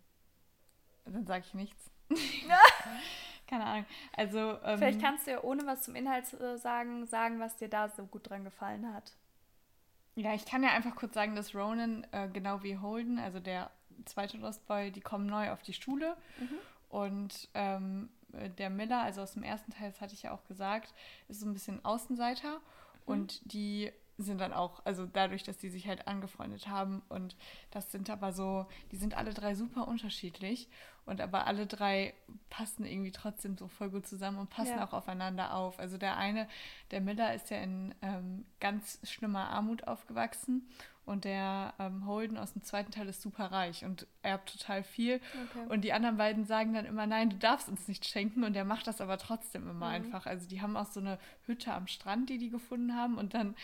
[1.05, 1.91] Dann sage ich nichts.
[3.47, 3.86] Keine Ahnung.
[4.13, 7.69] Also, ähm, Vielleicht kannst du ja ohne was zum Inhalt äh, sagen, sagen, was dir
[7.69, 9.13] da so gut dran gefallen hat.
[10.15, 13.71] Ja, ich kann ja einfach kurz sagen, dass Ronan, äh, genau wie Holden, also der
[14.06, 16.15] zweite Lost Boy, die kommen neu auf die Schule.
[16.39, 16.58] Mhm.
[16.89, 18.10] Und ähm,
[18.58, 20.93] der Miller, also aus dem ersten Teil, das hatte ich ja auch gesagt,
[21.27, 22.53] ist so ein bisschen Außenseiter.
[22.53, 22.62] Mhm.
[23.06, 27.36] Und die sind dann auch, also dadurch, dass die sich halt angefreundet haben und
[27.71, 30.69] das sind aber so, die sind alle drei super unterschiedlich
[31.05, 32.13] und aber alle drei
[32.49, 34.85] passen irgendwie trotzdem so voll gut zusammen und passen ja.
[34.85, 35.79] auch aufeinander auf.
[35.79, 36.47] Also der eine,
[36.91, 40.67] der Miller ist ja in ähm, ganz schlimmer Armut aufgewachsen
[41.05, 45.19] und der ähm, Holden aus dem zweiten Teil ist super reich und erbt total viel.
[45.49, 45.65] Okay.
[45.67, 48.43] Und die anderen beiden sagen dann immer, nein, du darfst uns nicht schenken.
[48.45, 49.95] Und der macht das aber trotzdem immer mhm.
[49.95, 50.25] einfach.
[50.25, 53.17] Also die haben auch so eine Hütte am Strand, die die gefunden haben.
[53.17, 53.55] Und dann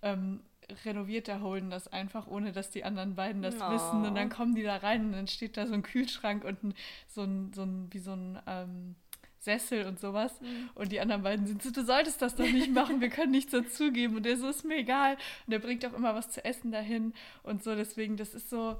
[0.00, 0.40] ähm,
[0.84, 3.70] renoviert der Holden das einfach, ohne dass die anderen beiden das oh.
[3.70, 4.04] wissen.
[4.04, 6.74] Und dann kommen die da rein und dann steht da so ein Kühlschrank und ein,
[7.08, 8.96] so ein, so ein, wie so ein ähm,
[9.38, 10.40] Sessel und sowas.
[10.40, 10.70] Mhm.
[10.74, 13.52] Und die anderen beiden sind so, du solltest das doch nicht machen, wir können nichts
[13.52, 14.16] dazugeben.
[14.16, 15.14] Und der so, ist mir egal.
[15.46, 17.74] Und der bringt auch immer was zu essen dahin und so.
[17.74, 18.76] Deswegen, das ist so,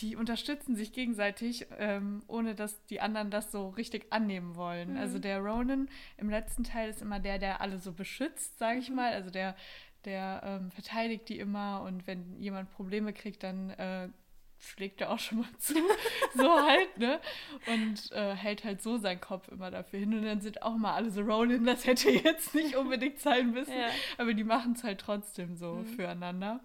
[0.00, 4.92] die unterstützen sich gegenseitig, ähm, ohne dass die anderen das so richtig annehmen wollen.
[4.92, 4.98] Mhm.
[4.98, 8.90] Also der Ronan im letzten Teil ist immer der, der alle so beschützt, sage ich
[8.90, 8.96] mhm.
[8.96, 9.12] mal.
[9.12, 9.56] Also der
[10.06, 14.08] der ähm, verteidigt die immer und wenn jemand Probleme kriegt, dann äh,
[14.58, 15.74] schlägt er auch schon mal zu.
[16.34, 17.20] so halt, ne?
[17.66, 20.14] Und äh, hält halt so seinen Kopf immer dafür hin.
[20.14, 23.72] Und dann sind auch mal alle so Ronin, das hätte jetzt nicht unbedingt sein müssen.
[23.72, 23.90] ja.
[24.18, 25.86] Aber die machen es halt trotzdem so mhm.
[25.86, 26.60] füreinander.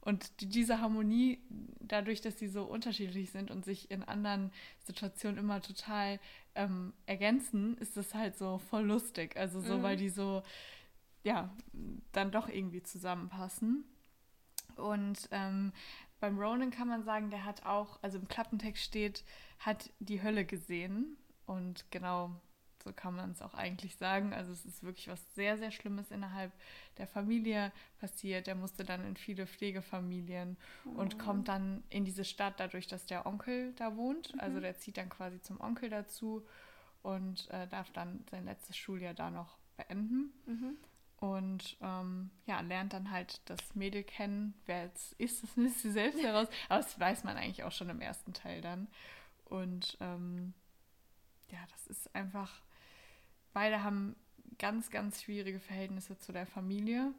[0.00, 1.38] Und die, diese Harmonie,
[1.80, 4.52] dadurch, dass sie so unterschiedlich sind und sich in anderen
[4.84, 6.18] Situationen immer total
[6.54, 9.36] ähm, ergänzen, ist das halt so voll lustig.
[9.36, 9.82] Also so, mhm.
[9.82, 10.42] weil die so
[11.28, 11.50] ja,
[12.12, 13.84] dann doch irgendwie zusammenpassen.
[14.76, 15.72] Und ähm,
[16.20, 19.24] beim Ronan kann man sagen, der hat auch, also im Klappentext steht,
[19.58, 21.18] hat die Hölle gesehen.
[21.44, 22.30] Und genau
[22.82, 24.32] so kann man es auch eigentlich sagen.
[24.32, 26.50] Also es ist wirklich was sehr, sehr Schlimmes innerhalb
[26.96, 28.48] der Familie passiert.
[28.48, 31.00] Er musste dann in viele Pflegefamilien oh.
[31.00, 34.32] und kommt dann in diese Stadt dadurch, dass der Onkel da wohnt.
[34.32, 34.40] Mhm.
[34.40, 36.46] Also der zieht dann quasi zum Onkel dazu
[37.02, 40.32] und äh, darf dann sein letztes Schuljahr da noch beenden.
[40.46, 40.76] Mhm.
[41.20, 44.54] Und ähm, ja, lernt dann halt das Mädel kennen.
[44.66, 46.48] Wer jetzt ist, das müsst sie selbst heraus.
[46.68, 48.88] Aber das weiß man eigentlich auch schon im ersten Teil dann.
[49.44, 50.54] Und ähm,
[51.50, 52.62] ja, das ist einfach.
[53.52, 54.14] Beide haben
[54.58, 57.12] ganz, ganz schwierige Verhältnisse zu der Familie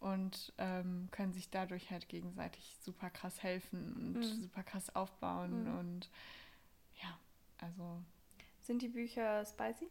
[0.00, 4.42] und ähm, können sich dadurch halt gegenseitig super krass helfen und mhm.
[4.42, 5.64] super krass aufbauen.
[5.64, 5.78] Mhm.
[5.78, 6.10] Und
[7.02, 7.18] ja,
[7.58, 8.02] also.
[8.60, 9.88] Sind die Bücher spicy?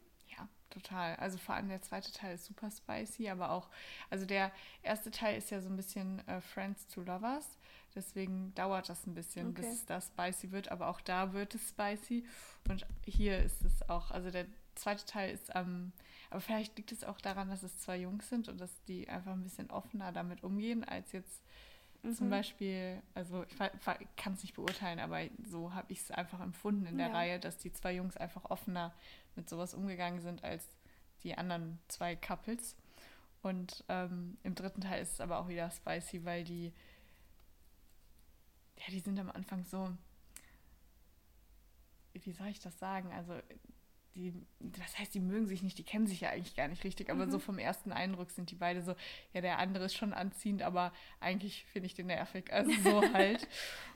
[0.69, 1.15] Total.
[1.15, 3.69] Also vor allem der zweite Teil ist super spicy, aber auch,
[4.09, 4.51] also der
[4.83, 7.57] erste Teil ist ja so ein bisschen äh, Friends to Lovers.
[7.95, 9.61] Deswegen dauert das ein bisschen, okay.
[9.61, 12.25] bis das spicy wird, aber auch da wird es spicy.
[12.67, 15.93] Und hier ist es auch, also der zweite Teil ist am, ähm,
[16.29, 19.31] aber vielleicht liegt es auch daran, dass es zwei Jungs sind und dass die einfach
[19.31, 21.41] ein bisschen offener damit umgehen, als jetzt
[22.03, 22.15] Mhm.
[22.15, 23.57] Zum Beispiel, also ich
[24.15, 27.13] kann es nicht beurteilen, aber so habe ich es einfach empfunden in der ja.
[27.13, 28.93] Reihe, dass die zwei Jungs einfach offener
[29.39, 30.67] mit sowas umgegangen sind als
[31.23, 32.75] die anderen zwei Couples.
[33.41, 36.73] Und ähm, im dritten Teil ist es aber auch wieder spicy, weil die,
[38.77, 39.89] ja, die sind am Anfang so,
[42.13, 43.13] wie soll ich das sagen?
[43.13, 43.33] Also
[44.15, 47.09] die, das heißt, die mögen sich nicht, die kennen sich ja eigentlich gar nicht richtig,
[47.09, 47.31] aber mhm.
[47.31, 48.95] so vom ersten Eindruck sind die beide so,
[49.33, 52.51] ja, der andere ist schon anziehend, aber eigentlich finde ich den nervig.
[52.51, 53.47] Also so halt.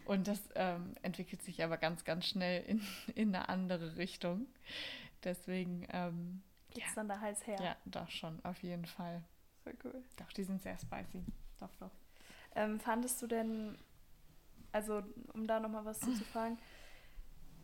[0.05, 2.81] Und das ähm, entwickelt sich aber ganz, ganz schnell in,
[3.15, 4.47] in eine andere Richtung.
[5.23, 5.87] Deswegen.
[5.91, 7.59] Ähm, Geht's ja, dann da heiß her?
[7.61, 9.23] Ja, doch schon, auf jeden Fall.
[9.63, 10.03] Sehr cool.
[10.17, 11.23] Doch, die sind sehr spicy.
[11.59, 11.91] Doch, doch.
[12.55, 13.77] Ähm, fandest du denn,
[14.71, 16.57] also um da nochmal was zu fragen,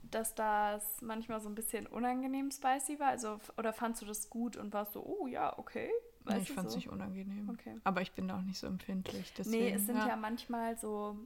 [0.04, 3.10] dass das manchmal so ein bisschen unangenehm spicy war?
[3.10, 5.90] Also, oder fandst du das gut und warst so, oh ja, okay?
[6.24, 6.78] Weißt nee, ich fand es so?
[6.78, 7.50] nicht unangenehm.
[7.50, 7.76] Okay.
[7.84, 9.34] Aber ich bin da auch nicht so empfindlich.
[9.38, 10.10] Deswegen, nee, es sind ja.
[10.10, 11.18] ja manchmal so,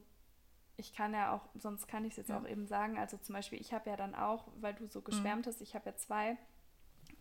[0.76, 2.38] ich kann ja auch, sonst kann ich es jetzt ja.
[2.38, 5.04] auch eben sagen, also zum Beispiel, ich habe ja dann auch, weil du so mhm.
[5.04, 5.50] geschwärmt mhm.
[5.50, 6.36] hast, ich habe ja zwei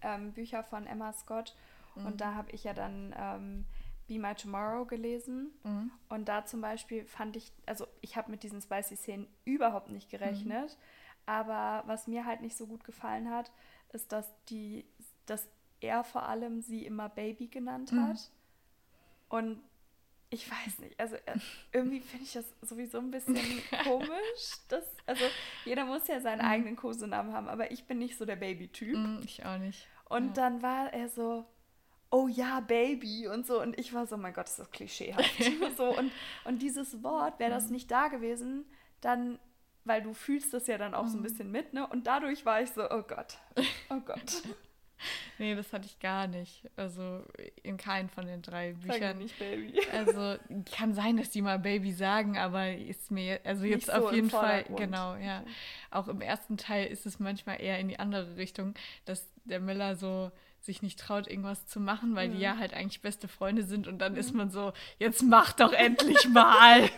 [0.01, 1.55] ähm, Bücher von Emma Scott
[1.95, 2.07] mhm.
[2.07, 3.65] und da habe ich ja dann ähm,
[4.07, 5.91] Be My Tomorrow gelesen mhm.
[6.09, 10.09] und da zum Beispiel fand ich, also ich habe mit diesen spicy Szenen überhaupt nicht
[10.09, 10.83] gerechnet, mhm.
[11.25, 13.51] Aber was mir halt nicht so gut gefallen hat,
[13.89, 14.85] ist, dass die,
[15.25, 15.47] dass
[15.79, 18.07] er vor allem sie immer Baby genannt mhm.
[18.07, 18.31] hat.
[19.29, 19.61] Und
[20.33, 21.35] ich weiß nicht, also äh,
[21.71, 23.35] irgendwie finde ich das sowieso ein bisschen
[23.83, 24.57] komisch.
[24.67, 25.23] Dass, also
[25.63, 26.47] jeder muss ja seinen mhm.
[26.47, 28.97] eigenen Kosenamen haben, aber ich bin nicht so der Baby-Typ.
[28.97, 29.87] Mhm, ich auch nicht.
[30.09, 30.33] Und ja.
[30.33, 31.45] dann war er so,
[32.09, 33.61] oh ja, Baby und so.
[33.61, 35.43] Und ich war so, mein Gott, ist das klischeehaft.
[35.77, 36.11] so, und,
[36.45, 37.73] und dieses Wort, wäre das mhm.
[37.73, 38.65] nicht da gewesen,
[39.01, 39.39] dann
[39.85, 41.85] weil du fühlst das ja dann auch so ein bisschen mit, ne?
[41.85, 43.37] Und dadurch war ich so, oh Gott,
[43.89, 44.43] oh Gott.
[45.37, 46.69] nee, das hatte ich gar nicht.
[46.75, 47.23] Also
[47.61, 49.01] in keinem von den drei Büchern.
[49.01, 49.79] Sag nicht Baby.
[49.91, 50.37] also
[50.75, 54.29] kann sein, dass die mal Baby sagen, aber ist mir, also jetzt so auf jeden
[54.29, 55.41] Fall, genau, ja.
[55.41, 55.49] Okay.
[55.91, 58.73] Auch im ersten Teil ist es manchmal eher in die andere Richtung,
[59.05, 60.31] dass der Miller so
[60.65, 62.33] sich nicht traut, irgendwas zu machen, weil mhm.
[62.33, 64.19] die ja halt eigentlich beste Freunde sind und dann mhm.
[64.19, 66.89] ist man so, jetzt mach doch endlich mal.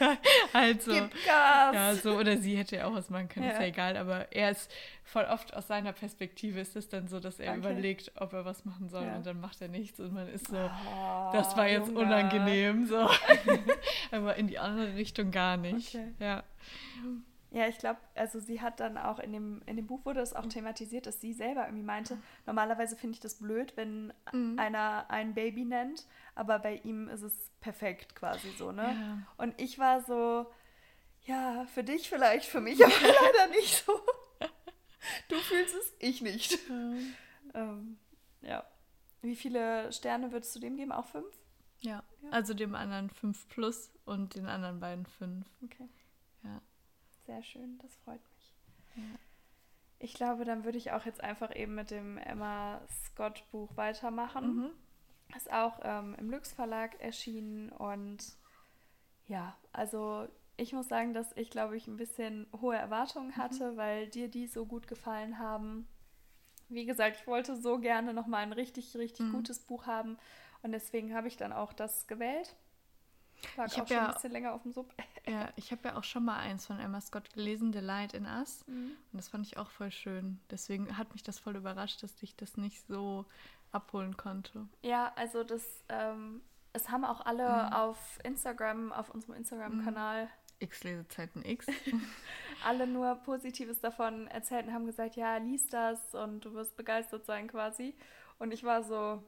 [0.54, 0.94] halt so.
[0.94, 1.74] Gib Gas.
[1.74, 3.54] Ja, so, oder sie hätte ja auch was machen können, ja.
[3.54, 4.72] ist ja egal, aber er ist
[5.04, 7.60] voll oft aus seiner Perspektive ist es dann so, dass er okay.
[7.60, 9.16] überlegt, ob er was machen soll ja.
[9.16, 12.02] und dann macht er nichts und man ist so, oh, das war jetzt Junge.
[12.02, 13.10] unangenehm, so.
[14.12, 15.96] aber in die andere Richtung gar nicht.
[15.96, 16.14] Okay.
[16.20, 16.44] Ja.
[17.56, 20.34] Ja, ich glaube, also sie hat dann auch in dem, in dem Buch wurde es
[20.34, 24.60] auch thematisiert, dass sie selber irgendwie meinte, normalerweise finde ich das blöd, wenn mhm.
[24.60, 28.84] einer ein Baby nennt, aber bei ihm ist es perfekt quasi so, ne?
[28.84, 29.18] Ja.
[29.38, 30.52] Und ich war so,
[31.22, 34.02] ja, für dich vielleicht, für mich aber leider nicht so.
[35.30, 36.70] Du fühlst es, ich nicht.
[36.70, 37.14] Mhm.
[37.54, 37.98] Ähm,
[38.42, 38.66] ja.
[39.22, 40.92] Wie viele Sterne würdest du dem geben?
[40.92, 41.34] Auch fünf?
[41.80, 42.04] Ja.
[42.22, 42.30] ja.
[42.32, 45.48] Also dem anderen fünf plus und den anderen beiden fünf.
[45.64, 45.88] Okay.
[46.44, 46.62] Ja.
[47.26, 48.54] Sehr schön, das freut mich.
[48.96, 49.20] Ja.
[50.00, 54.56] Ich glaube, dann würde ich auch jetzt einfach eben mit dem Emma Scott Buch weitermachen.
[54.56, 54.72] Mhm.
[55.36, 58.38] Ist auch ähm, im Lux Verlag erschienen und
[59.28, 63.38] ja, also ich muss sagen, dass ich glaube ich ein bisschen hohe Erwartungen mhm.
[63.38, 63.78] hatte, mhm.
[63.78, 65.88] weil dir die so gut gefallen haben.
[66.70, 69.34] Wie gesagt, ich wollte so gerne noch mal ein richtig richtig mhm.
[69.34, 70.18] gutes Buch haben
[70.62, 72.56] und deswegen habe ich dann auch das gewählt.
[73.58, 74.94] Lag ich auch schon ja, ein bisschen länger auf dem Sub.
[75.28, 78.26] ja, ich habe ja auch schon mal eins von Emma Scott gelesen, The Light in
[78.26, 78.64] Us.
[78.68, 78.92] Mhm.
[79.12, 80.40] Und das fand ich auch voll schön.
[80.50, 83.26] Deswegen hat mich das voll überrascht, dass ich das nicht so
[83.72, 84.68] abholen konnte.
[84.82, 86.42] Ja, also das, ähm,
[86.74, 87.74] es haben auch alle mhm.
[87.74, 90.26] auf Instagram, auf unserem Instagram-Kanal.
[90.26, 90.30] Mhm.
[90.60, 91.68] X-Lesezeiten X.
[92.66, 97.26] alle nur Positives davon erzählt und haben gesagt, ja, lies das und du wirst begeistert
[97.26, 97.96] sein quasi.
[98.40, 99.22] Und ich war so,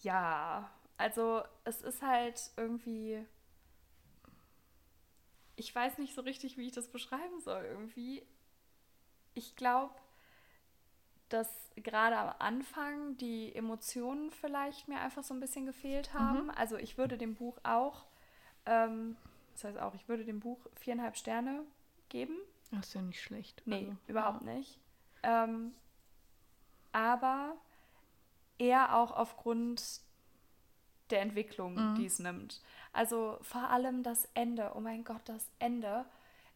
[0.00, 3.24] ja, also es ist halt irgendwie,
[5.60, 7.64] ich weiß nicht so richtig, wie ich das beschreiben soll.
[7.64, 8.26] Irgendwie,
[9.34, 9.94] ich glaube,
[11.28, 16.44] dass gerade am Anfang die Emotionen vielleicht mir einfach so ein bisschen gefehlt haben.
[16.44, 16.50] Mhm.
[16.50, 18.06] Also ich würde dem Buch auch,
[18.64, 19.16] ähm,
[19.52, 21.62] das heißt auch, ich würde dem Buch viereinhalb Sterne
[22.08, 22.36] geben.
[22.70, 23.62] Das ist ja nicht schlecht.
[23.66, 24.54] Nee, also, überhaupt ja.
[24.54, 24.80] nicht.
[25.22, 25.74] Ähm,
[26.92, 27.54] aber
[28.58, 30.00] eher auch aufgrund
[31.10, 31.94] der Entwicklung, mhm.
[31.96, 32.60] die es nimmt.
[32.92, 34.72] Also vor allem das Ende.
[34.74, 36.04] Oh mein Gott, das Ende.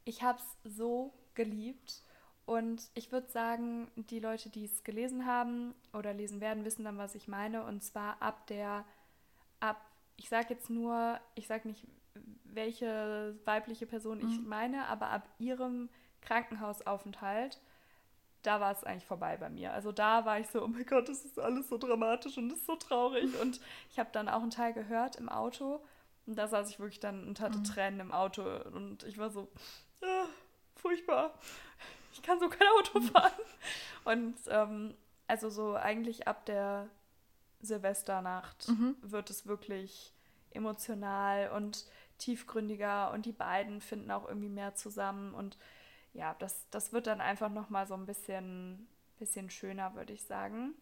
[0.05, 2.03] Ich habe es so geliebt.
[2.47, 6.99] Und ich würde sagen, die Leute, die es gelesen haben oder lesen werden, wissen dann,
[6.99, 7.65] was ich meine.
[7.65, 8.85] Und zwar ab der,
[9.61, 9.81] ab,
[10.17, 11.87] ich sage jetzt nur, ich sage nicht,
[12.45, 14.29] welche weibliche Person mhm.
[14.29, 15.89] ich meine, aber ab ihrem
[16.21, 17.61] Krankenhausaufenthalt
[18.45, 19.73] da war es eigentlich vorbei bei mir.
[19.73, 22.59] Also da war ich so, oh mein Gott, das ist alles so dramatisch und das
[22.59, 23.31] ist so traurig.
[23.41, 25.81] Und ich habe dann auch einen Teil gehört im Auto
[26.27, 27.65] Und da saß ich wirklich dann und hatte mhm.
[27.65, 29.51] Tränen im Auto und ich war so,
[30.03, 30.27] ah,
[30.77, 31.35] furchtbar.
[32.13, 33.33] Ich kann so kein Auto fahren.
[34.05, 34.95] und ähm,
[35.27, 36.89] also so eigentlich ab der
[37.61, 38.97] Silvesternacht mhm.
[39.01, 40.15] wird es wirklich
[40.51, 41.87] emotional und
[42.19, 45.59] tiefgründiger und die beiden finden auch irgendwie mehr zusammen und
[46.15, 50.75] ja, das, das wird dann einfach nochmal so ein bisschen, bisschen schöner, würde ich sagen.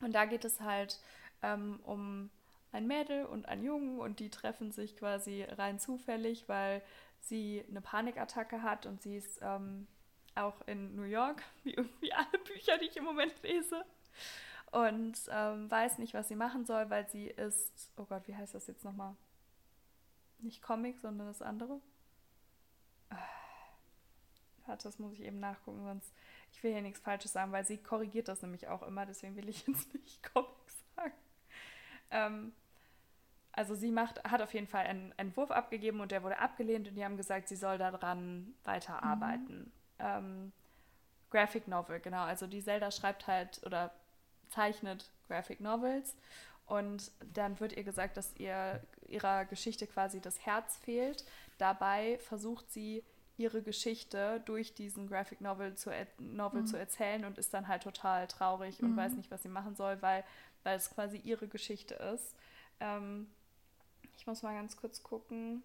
[0.00, 0.98] Und da geht es halt
[1.42, 2.30] ähm, um
[2.72, 6.82] ein Mädel und ein Jungen und die treffen sich quasi rein zufällig, weil
[7.20, 9.86] sie eine Panikattacke hat und sie ist ähm,
[10.34, 13.84] auch in New York, wie irgendwie alle Bücher, die ich im Moment lese.
[14.70, 18.54] Und ähm, weiß nicht, was sie machen soll, weil sie ist, oh Gott, wie heißt
[18.54, 19.14] das jetzt nochmal?
[20.38, 21.78] Nicht Comic, sondern das andere.
[24.66, 26.12] Warte, das muss ich eben nachgucken, sonst
[26.52, 29.48] ich will hier nichts Falsches sagen, weil sie korrigiert das nämlich auch immer, deswegen will
[29.48, 30.48] ich jetzt nicht Comic
[30.96, 31.12] sagen.
[32.10, 32.52] Ähm,
[33.52, 36.94] also sie macht, hat auf jeden Fall einen Entwurf abgegeben und der wurde abgelehnt und
[36.94, 39.58] die haben gesagt, sie soll daran weiterarbeiten.
[39.58, 39.72] Mhm.
[39.98, 40.52] Ähm,
[41.30, 42.22] Graphic Novel, genau.
[42.22, 43.92] Also die Zelda schreibt halt oder
[44.48, 46.16] zeichnet Graphic Novels
[46.66, 51.24] und dann wird ihr gesagt, dass ihr ihrer Geschichte quasi das Herz fehlt.
[51.58, 53.04] Dabei versucht sie
[53.42, 56.66] ihre Geschichte durch diesen Graphic Novel zu, er Novel mhm.
[56.66, 58.96] zu erzählen und ist dann halt total traurig und mhm.
[58.96, 60.24] weiß nicht, was sie machen soll, weil,
[60.62, 62.36] weil es quasi ihre Geschichte ist.
[62.78, 63.26] Ähm,
[64.16, 65.64] ich muss mal ganz kurz gucken.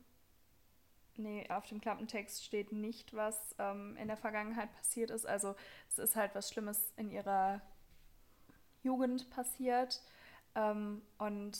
[1.18, 5.28] Nee, auf dem Klappentext steht nicht, was ähm, in der Vergangenheit passiert ist.
[5.28, 5.56] Also
[5.90, 7.62] es ist halt was Schlimmes in ihrer
[8.82, 10.02] Jugend passiert.
[10.56, 11.58] Ähm, und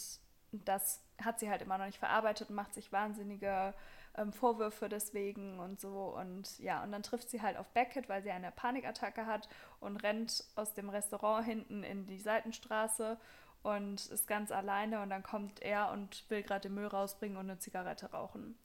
[0.52, 3.74] das hat sie halt immer noch nicht verarbeitet und macht sich wahnsinnige
[4.18, 6.16] ähm, Vorwürfe deswegen und so.
[6.18, 9.48] Und ja, und dann trifft sie halt auf Beckett, weil sie eine Panikattacke hat
[9.80, 13.18] und rennt aus dem Restaurant hinten in die Seitenstraße
[13.64, 15.02] und ist ganz alleine.
[15.02, 18.58] Und dann kommt er und will gerade den Müll rausbringen und eine Zigarette rauchen.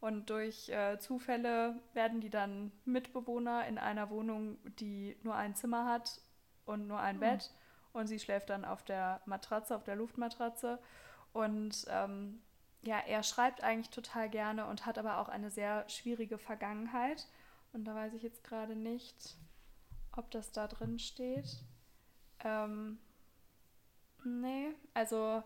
[0.00, 5.84] Und durch äh, Zufälle werden die dann Mitbewohner in einer Wohnung, die nur ein Zimmer
[5.84, 6.20] hat
[6.64, 7.20] und nur ein mhm.
[7.20, 7.50] Bett.
[7.92, 10.78] Und sie schläft dann auf der Matratze, auf der Luftmatratze.
[11.32, 12.40] Und ähm,
[12.82, 17.26] ja, er schreibt eigentlich total gerne und hat aber auch eine sehr schwierige Vergangenheit.
[17.72, 19.36] Und da weiß ich jetzt gerade nicht,
[20.12, 21.58] ob das da drin steht.
[22.42, 22.98] Ähm,
[24.24, 25.42] nee, also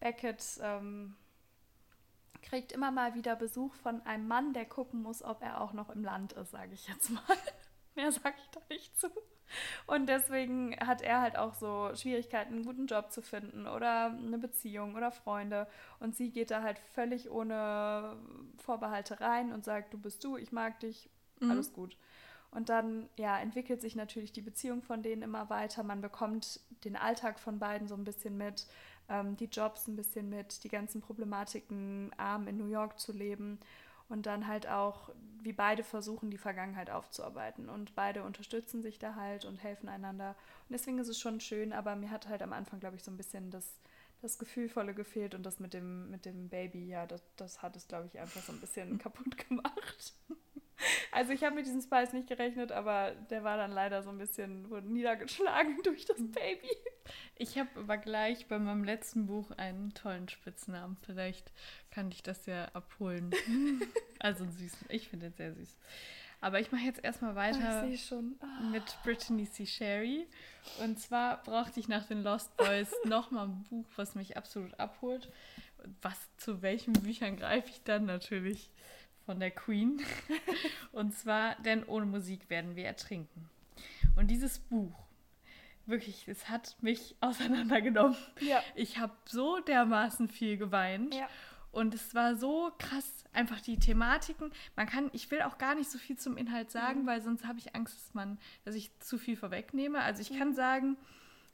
[0.00, 1.16] Beckett ähm,
[2.42, 5.90] kriegt immer mal wieder Besuch von einem Mann, der gucken muss, ob er auch noch
[5.90, 7.22] im Land ist, sage ich jetzt mal.
[7.94, 9.10] Mehr sage ich da nicht zu.
[9.86, 14.38] Und deswegen hat er halt auch so Schwierigkeiten, einen guten Job zu finden oder eine
[14.38, 15.66] Beziehung oder Freunde.
[16.00, 18.16] Und sie geht da halt völlig ohne
[18.58, 21.50] Vorbehalte rein und sagt, du bist du, ich mag dich, mhm.
[21.50, 21.96] alles gut.
[22.50, 25.82] Und dann ja, entwickelt sich natürlich die Beziehung von denen immer weiter.
[25.82, 28.66] Man bekommt den Alltag von beiden so ein bisschen mit,
[29.08, 33.58] ähm, die Jobs ein bisschen mit, die ganzen Problematiken, arm in New York zu leben
[34.12, 35.08] und dann halt auch,
[35.40, 37.70] wie beide versuchen, die Vergangenheit aufzuarbeiten.
[37.70, 40.36] Und beide unterstützen sich da halt und helfen einander.
[40.68, 43.10] Und deswegen ist es schon schön, aber mir hat halt am Anfang, glaube ich, so
[43.10, 43.80] ein bisschen das,
[44.20, 47.88] das Gefühlvolle gefehlt und das mit dem, mit dem Baby, ja, das, das hat es,
[47.88, 50.14] glaube ich, einfach so ein bisschen kaputt gemacht.
[51.10, 54.18] Also ich habe mit diesem Spice nicht gerechnet, aber der war dann leider so ein
[54.18, 56.70] bisschen wurde niedergeschlagen durch das Baby.
[57.36, 60.96] Ich habe aber gleich bei meinem letzten Buch einen tollen Spitznamen.
[61.04, 61.52] Vielleicht
[61.90, 63.32] kann ich das ja abholen.
[64.18, 64.76] also süß.
[64.88, 65.78] Ich finde es sehr süß.
[66.42, 68.62] Aber ich mache jetzt erstmal weiter oh.
[68.72, 69.64] mit Brittany C.
[69.64, 70.26] Sherry.
[70.82, 75.30] Und zwar brauchte ich nach den Lost Boys nochmal ein Buch, was mich absolut abholt.
[76.02, 78.70] Was zu welchen Büchern greife ich dann natürlich?
[79.24, 80.00] Von der Queen.
[80.92, 83.48] Und zwar, denn ohne Musik werden wir ertrinken.
[84.16, 84.94] Und dieses Buch,
[85.86, 88.16] wirklich, es hat mich auseinandergenommen.
[88.40, 88.62] Ja.
[88.74, 91.14] Ich habe so dermaßen viel geweint.
[91.14, 91.28] Ja.
[91.70, 94.52] Und es war so krass, einfach die Thematiken.
[94.76, 97.06] Man kann, ich will auch gar nicht so viel zum Inhalt sagen, mhm.
[97.06, 100.00] weil sonst habe ich Angst, dass man, dass ich zu viel vorwegnehme.
[100.02, 100.38] Also ich mhm.
[100.38, 100.96] kann sagen,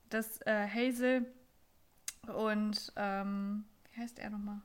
[0.08, 1.24] dass äh, Hazel
[2.26, 4.60] und ähm, wie heißt er nochmal?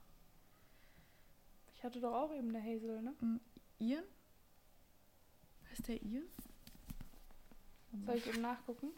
[1.84, 3.13] Ich hatte doch auch eben eine Hazel, ne?
[3.19, 3.41] Mm,
[3.78, 4.06] Ian?
[5.70, 6.24] Heißt der Ian?
[8.05, 8.91] Soll ich eben nachgucken?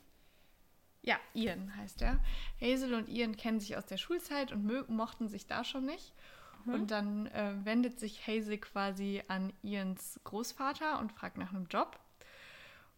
[1.01, 2.23] Ja, Ian heißt er.
[2.61, 6.13] Hazel und Ian kennen sich aus der Schulzeit und mochten sich da schon nicht.
[6.65, 6.73] Mhm.
[6.75, 11.99] Und dann äh, wendet sich Hazel quasi an Ians Großvater und fragt nach einem Job.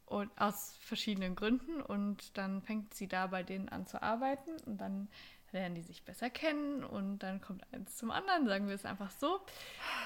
[0.06, 1.82] Und aus verschiedenen Gründen.
[1.82, 4.52] Und dann fängt sie da bei denen an zu arbeiten.
[4.66, 5.08] Und dann
[5.52, 9.12] lernen die sich besser kennen und dann kommt eins zum anderen, sagen wir es einfach
[9.12, 9.40] so,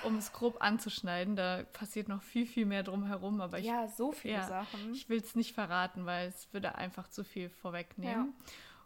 [0.04, 1.36] um es grob anzuschneiden.
[1.36, 4.94] Da passiert noch viel, viel mehr drumherum, aber ich, ja, so viele ja, Sachen.
[4.94, 8.34] Ich will es nicht verraten, weil es würde einfach zu viel vorwegnehmen.
[8.38, 8.46] Ja.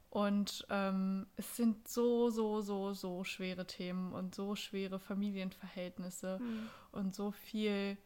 [0.10, 6.70] Und ähm, es sind so, so, so, so schwere Themen und so schwere Familienverhältnisse mhm.
[6.93, 7.97] und so viel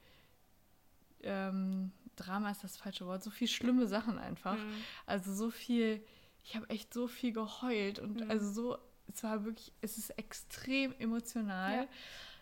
[1.21, 4.57] ähm, Drama ist das falsche Wort, so viel schlimme Sachen einfach.
[4.57, 4.83] Mhm.
[5.05, 6.03] Also so viel,
[6.43, 8.31] ich habe echt so viel geheult und mhm.
[8.31, 8.77] also so,
[9.13, 11.83] es war wirklich, es ist extrem emotional.
[11.83, 11.87] Ja.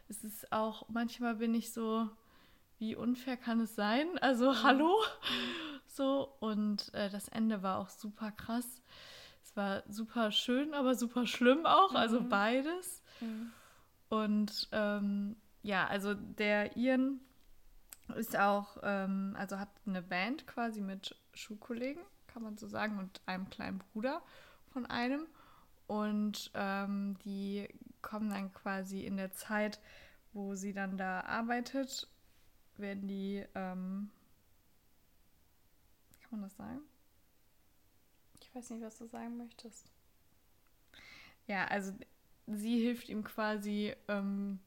[0.10, 2.10] Es ist auch, manchmal bin ich so,
[2.80, 4.18] wie unfair kann es sein?
[4.20, 4.64] Also mhm.
[4.64, 4.96] hallo?
[5.88, 8.82] So, und äh, das Ende war auch super krass.
[9.44, 12.30] Es war super schön, aber super schlimm auch, also mhm.
[12.30, 13.02] beides.
[13.20, 13.52] Mhm.
[14.10, 17.20] Und ähm, ja, also der Ian
[18.16, 22.04] ist auch, ähm, also hat eine Band quasi mit Schulkollegen,
[22.38, 24.22] kann man so sagen, und einem kleinen Bruder
[24.68, 25.26] von einem.
[25.88, 27.68] Und ähm, die
[28.04, 29.80] kommen dann quasi in der Zeit,
[30.34, 32.08] wo sie dann da arbeitet,
[32.76, 34.12] werden die, ähm,
[36.22, 36.82] kann man das sagen?
[38.40, 39.90] Ich weiß nicht, was du sagen möchtest.
[41.48, 41.92] Ja, also
[42.46, 44.60] sie hilft ihm quasi ähm,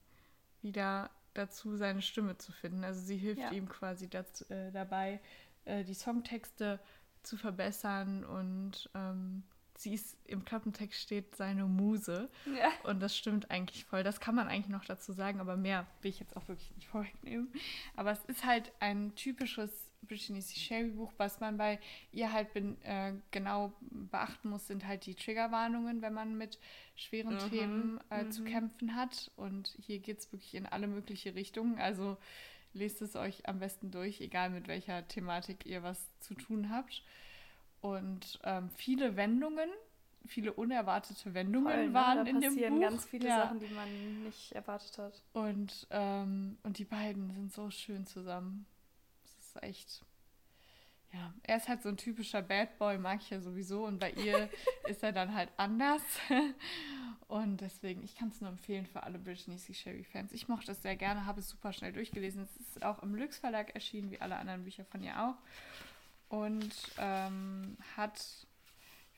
[0.60, 2.82] wieder dazu, seine Stimme zu finden.
[2.82, 3.52] Also sie hilft ja.
[3.52, 5.20] ihm quasi dazu, äh, dabei,
[5.66, 6.80] äh, die Songtexte
[7.22, 9.42] zu verbessern und ähm,
[9.80, 12.28] sie ist im Klappentext steht seine Muse.
[12.46, 12.70] Ja.
[12.84, 14.02] Und das stimmt eigentlich voll.
[14.02, 16.88] Das kann man eigentlich noch dazu sagen, aber mehr will ich jetzt auch wirklich nicht
[16.88, 17.48] vorwegnehmen.
[17.96, 19.70] Aber es ist halt ein typisches
[20.02, 20.58] Brittany C.
[20.58, 21.78] Sherry Buch, was man bei
[22.12, 26.58] ihr halt bin, äh, genau beachten muss, sind halt die Triggerwarnungen, wenn man mit
[26.94, 27.50] schweren mhm.
[27.50, 28.32] Themen äh, mhm.
[28.32, 29.30] zu kämpfen hat.
[29.36, 31.78] Und hier geht es wirklich in alle möglichen Richtungen.
[31.78, 32.16] Also
[32.72, 37.02] lest es euch am besten durch, egal mit welcher Thematik ihr was zu tun habt.
[37.80, 39.70] Und ähm, viele Wendungen,
[40.26, 41.94] viele unerwartete Wendungen Voll, ne?
[41.94, 42.48] waren in dem Buch.
[42.48, 43.42] passieren ganz viele ja.
[43.42, 45.22] Sachen, die man nicht erwartet hat.
[45.32, 48.66] Und, ähm, und die beiden sind so schön zusammen
[49.54, 50.02] ist echt.
[51.12, 53.84] Ja, er ist halt so ein typischer Bad Boy, mag ich ja sowieso.
[53.84, 54.48] Und bei ihr
[54.88, 56.02] ist er dann halt anders.
[57.28, 59.74] Und deswegen, ich kann es nur empfehlen für alle Brittany C.
[59.74, 60.32] Sherry-Fans.
[60.32, 62.42] Ich mochte es sehr gerne, habe es super schnell durchgelesen.
[62.42, 65.36] Es ist auch im Lux Verlag erschienen, wie alle anderen Bücher von ihr auch.
[66.28, 68.20] Und ähm, hat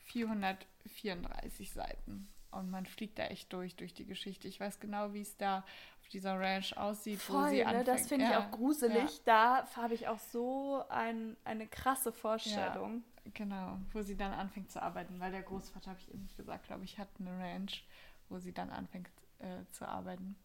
[0.05, 2.29] 434 Seiten.
[2.51, 4.47] Und man fliegt da echt durch, durch die Geschichte.
[4.47, 5.65] Ich weiß genau, wie es da
[6.13, 7.67] dieser Ranch aussieht, Voll, wo sie ne?
[7.67, 7.89] anfängt.
[7.89, 9.19] Das finde ich ja, auch gruselig.
[9.25, 9.65] Ja.
[9.67, 13.05] Da habe ich auch so ein, eine krasse Vorstellung.
[13.25, 16.67] Ja, genau, wo sie dann anfängt zu arbeiten, weil der Großvater, habe ich eben gesagt,
[16.67, 17.85] glaube ich, hat eine Ranch,
[18.29, 20.37] wo sie dann anfängt äh, zu arbeiten.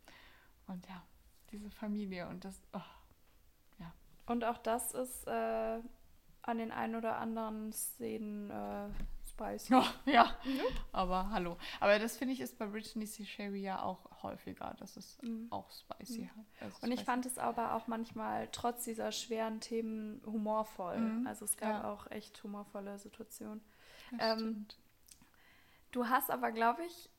[0.68, 1.04] Und ja,
[1.52, 2.82] diese Familie und das, oh,
[3.80, 3.94] ja.
[4.26, 5.80] Und auch das ist äh,
[6.42, 8.90] an den ein oder anderen Szenen äh,
[9.38, 9.74] spicy.
[9.76, 10.62] Oh, ja, mhm.
[10.92, 11.58] aber hallo.
[11.80, 13.26] Aber das finde ich ist bei Brittany C.
[13.26, 15.48] Sherry ja auch häufiger, dass es mhm.
[15.52, 16.30] auch spicy mhm.
[16.30, 16.46] hat.
[16.62, 17.06] Also und ich spicy.
[17.06, 20.98] fand es aber auch manchmal trotz dieser schweren Themen humorvoll.
[20.98, 21.28] Mhm.
[21.28, 21.92] Also es gab ja.
[21.92, 23.62] auch echt humorvolle Situationen.
[24.20, 24.66] Ähm,
[25.92, 27.10] du hast aber, glaube ich,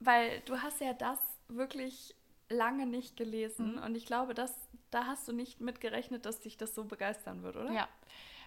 [0.00, 1.18] weil du hast ja das
[1.48, 2.14] wirklich
[2.48, 3.82] lange nicht gelesen mhm.
[3.82, 4.52] und ich glaube, dass
[4.90, 7.72] da hast du nicht mitgerechnet, dass dich das so begeistern wird, oder?
[7.72, 7.88] Ja,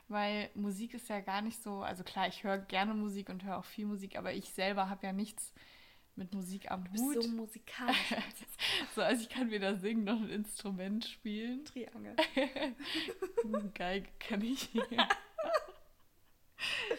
[0.07, 3.57] weil Musik ist ja gar nicht so, also klar, ich höre gerne Musik und höre
[3.57, 5.53] auch viel Musik, aber ich selber habe ja nichts
[6.15, 7.23] mit Musik am du Hut.
[7.23, 7.97] so musikalisch.
[8.95, 11.65] so, also ich kann weder singen noch ein Instrument spielen.
[11.65, 12.15] Triangel.
[13.73, 14.69] Geige kann ich.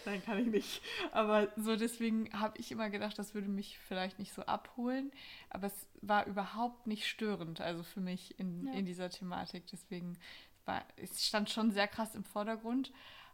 [0.04, 0.82] Nein, kann ich nicht.
[1.12, 5.11] Aber so deswegen habe ich immer gedacht, das würde mich vielleicht nicht so abholen.
[5.48, 8.74] Aber es war überhaupt nicht störend, also für mich in, ja.
[8.74, 9.66] in dieser Thematik.
[9.72, 10.18] Deswegen
[10.67, 12.93] war, es stand schon sehr krass im Vordergrund,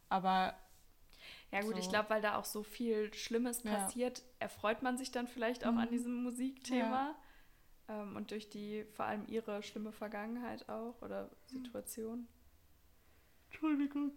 [0.09, 0.55] aber
[1.51, 1.81] ja gut, so.
[1.81, 4.25] ich glaube, weil da auch so viel Schlimmes passiert, ja.
[4.41, 5.79] erfreut man sich dann vielleicht auch mhm.
[5.79, 7.15] an diesem Musikthema.
[7.89, 8.03] Ja.
[8.03, 12.27] Ähm, und durch die, vor allem ihre schlimme Vergangenheit auch oder Situation.
[13.51, 14.13] Entschuldigung.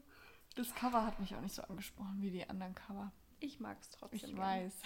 [0.56, 3.12] Das Cover hat mich auch nicht so angesprochen wie die anderen Cover.
[3.42, 4.18] Ich mag es trotzdem.
[4.18, 4.40] Ich gerne.
[4.40, 4.82] weiß.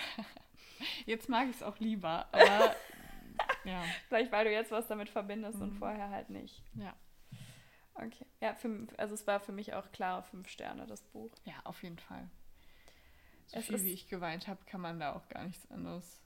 [1.05, 2.75] Jetzt mag ich es auch lieber, aber
[3.63, 3.83] ja.
[4.07, 5.63] Vielleicht, weil du jetzt was damit verbindest mhm.
[5.63, 6.63] und vorher halt nicht.
[6.73, 6.95] Ja.
[8.05, 8.25] Okay.
[8.41, 11.31] Ja, für, also es war für mich auch klare fünf Sterne, das Buch.
[11.43, 12.29] Ja, auf jeden Fall.
[13.47, 16.21] So es viel wie ich geweint habe, kann man da auch gar nichts anderes.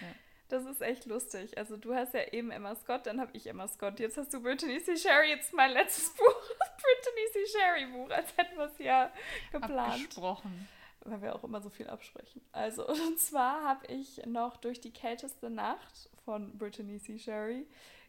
[0.00, 0.08] Ja.
[0.48, 1.58] Das ist echt lustig.
[1.58, 4.00] Also du hast ja eben Emma Scott, dann habe ich Emma Scott.
[4.00, 4.96] Jetzt hast du Brittany C.
[4.96, 6.42] Sherry, jetzt mein letztes Buch.
[6.58, 7.58] Das Brittany C.
[7.58, 9.12] Sherry Buch, als hätten wir es ja
[9.52, 9.92] geplant.
[9.92, 10.68] Abgesprochen.
[11.00, 12.40] Weil wir auch immer so viel absprechen.
[12.52, 17.18] Also, und zwar habe ich noch Durch die kälteste Nacht von Brittany C.
[17.18, 17.66] Sherry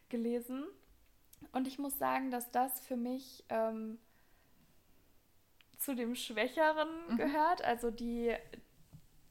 [0.08, 0.66] gelesen.
[1.52, 3.98] Und ich muss sagen, dass das für mich ähm,
[5.78, 7.16] zu dem Schwächeren mhm.
[7.16, 7.64] gehört.
[7.64, 8.34] Also die,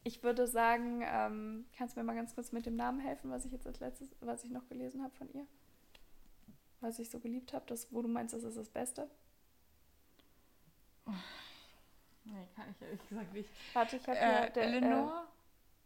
[0.04, 3.46] ich würde sagen, ähm, kannst du mir mal ganz kurz mit dem Namen helfen, was
[3.46, 5.46] ich jetzt als letztes, was ich noch gelesen habe von ihr?
[6.82, 9.10] Was ich so geliebt habe, das, wo du meinst, das ist das Beste?
[12.26, 13.50] Nee, kann ich ehrlich gesagt nicht.
[13.74, 15.28] Warte, ich habe äh, der, Eleanor.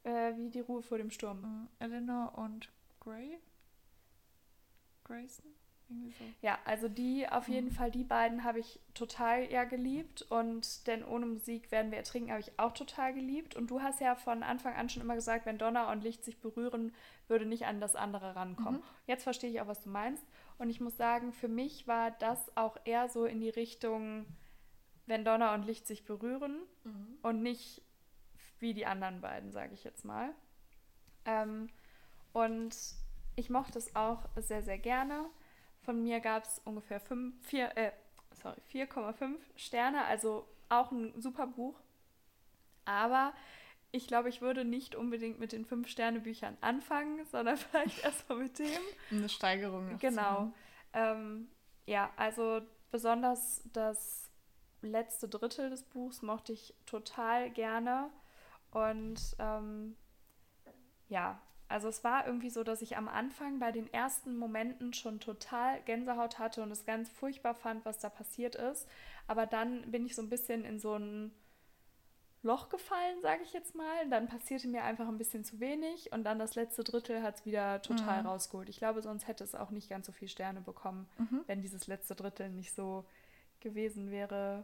[0.03, 1.41] Äh, äh, wie die Ruhe vor dem Sturm.
[1.41, 2.69] Mm, Eleanor und
[2.99, 3.39] Gray?
[5.03, 5.53] Grayson?
[6.17, 6.25] So.
[6.41, 7.73] Ja, also die auf jeden mhm.
[7.73, 12.31] Fall, die beiden habe ich total ja geliebt und denn ohne Musik werden wir ertrinken,
[12.31, 13.55] habe ich auch total geliebt.
[13.55, 16.39] Und du hast ja von Anfang an schon immer gesagt, wenn Donner und Licht sich
[16.39, 16.93] berühren,
[17.27, 18.81] würde nicht an das andere rankommen.
[18.81, 18.85] Mhm.
[19.07, 20.25] Jetzt verstehe ich auch, was du meinst.
[20.57, 24.25] Und ich muss sagen, für mich war das auch eher so in die Richtung,
[25.05, 27.17] wenn Donner und Licht sich berühren mhm.
[27.21, 27.81] und nicht
[28.59, 30.33] wie die anderen beiden, sage ich jetzt mal.
[31.25, 31.69] Ähm,
[32.31, 32.75] und
[33.35, 35.25] ich mochte es auch sehr, sehr gerne.
[35.83, 37.91] Von mir gab es ungefähr 4,5 äh,
[39.55, 41.79] Sterne, also auch ein super Buch.
[42.85, 43.33] Aber
[43.91, 48.81] ich glaube, ich würde nicht unbedingt mit den 5-Sterne-Büchern anfangen, sondern vielleicht erstmal mit dem.
[49.11, 49.97] Eine Steigerung.
[49.99, 50.51] Genau.
[50.93, 51.47] Ähm,
[51.85, 52.61] ja, also
[52.91, 54.29] besonders das
[54.81, 58.09] letzte Drittel des Buchs mochte ich total gerne.
[58.71, 59.95] Und ähm,
[61.07, 61.39] ja,
[61.73, 65.81] also es war irgendwie so, dass ich am Anfang bei den ersten Momenten schon total
[65.81, 68.87] Gänsehaut hatte und es ganz furchtbar fand, was da passiert ist.
[69.25, 71.31] Aber dann bin ich so ein bisschen in so ein
[72.43, 74.07] Loch gefallen, sage ich jetzt mal.
[74.11, 77.45] Dann passierte mir einfach ein bisschen zu wenig und dann das letzte Drittel hat es
[77.47, 78.27] wieder total mhm.
[78.27, 78.69] rausgeholt.
[78.69, 81.41] Ich glaube, sonst hätte es auch nicht ganz so viele Sterne bekommen, mhm.
[81.47, 83.03] wenn dieses letzte Drittel nicht so
[83.61, 84.63] gewesen wäre,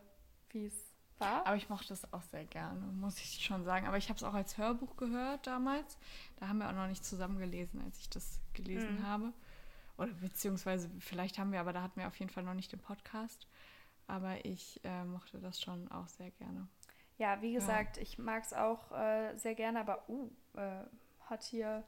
[0.51, 0.88] wie es
[1.19, 1.45] war.
[1.45, 3.87] Aber ich mochte es auch sehr gerne, muss ich schon sagen.
[3.87, 5.97] Aber ich habe es auch als Hörbuch gehört damals.
[6.37, 9.07] Da haben wir auch noch nicht zusammen gelesen, als ich das gelesen mhm.
[9.07, 9.33] habe.
[9.97, 12.79] Oder beziehungsweise, vielleicht haben wir, aber da hatten wir auf jeden Fall noch nicht den
[12.79, 13.47] Podcast.
[14.07, 16.67] Aber ich äh, mochte das schon auch sehr gerne.
[17.17, 18.03] Ja, wie gesagt, ja.
[18.03, 20.83] ich mag es auch äh, sehr gerne, aber uh, äh,
[21.25, 21.83] hat hier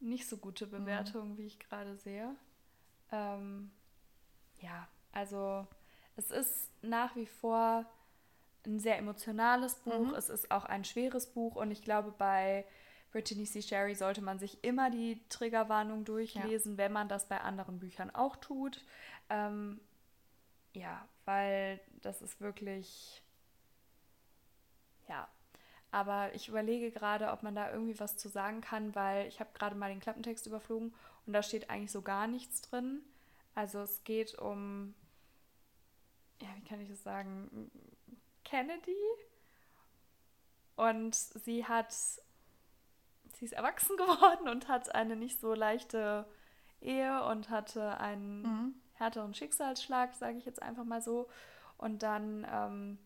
[0.00, 0.70] nicht so gute mhm.
[0.70, 1.38] Bewertungen, mhm.
[1.38, 2.34] wie ich gerade sehe.
[3.10, 3.72] Ähm,
[4.60, 5.66] ja, also
[6.16, 7.84] es ist nach wie vor
[8.66, 10.08] ein sehr emotionales Buch.
[10.08, 10.14] Mhm.
[10.14, 12.64] Es ist auch ein schweres Buch und ich glaube, bei
[13.10, 13.62] Brittany C.
[13.62, 16.78] Sherry sollte man sich immer die Triggerwarnung durchlesen, ja.
[16.78, 18.84] wenn man das bei anderen Büchern auch tut.
[19.30, 19.80] Ähm,
[20.74, 23.22] ja, weil das ist wirklich.
[25.08, 25.28] Ja.
[25.90, 29.50] Aber ich überlege gerade, ob man da irgendwie was zu sagen kann, weil ich habe
[29.54, 30.94] gerade mal den Klappentext überflogen
[31.26, 33.00] und da steht eigentlich so gar nichts drin.
[33.54, 34.94] Also es geht um,
[36.42, 37.70] ja, wie kann ich das sagen?
[38.48, 38.96] Kennedy.
[40.76, 46.26] Und sie hat, sie ist erwachsen geworden und hat eine nicht so leichte
[46.80, 48.74] Ehe und hatte einen mhm.
[48.94, 51.28] härteren Schicksalsschlag, sage ich jetzt einfach mal so.
[51.76, 52.98] Und dann ähm,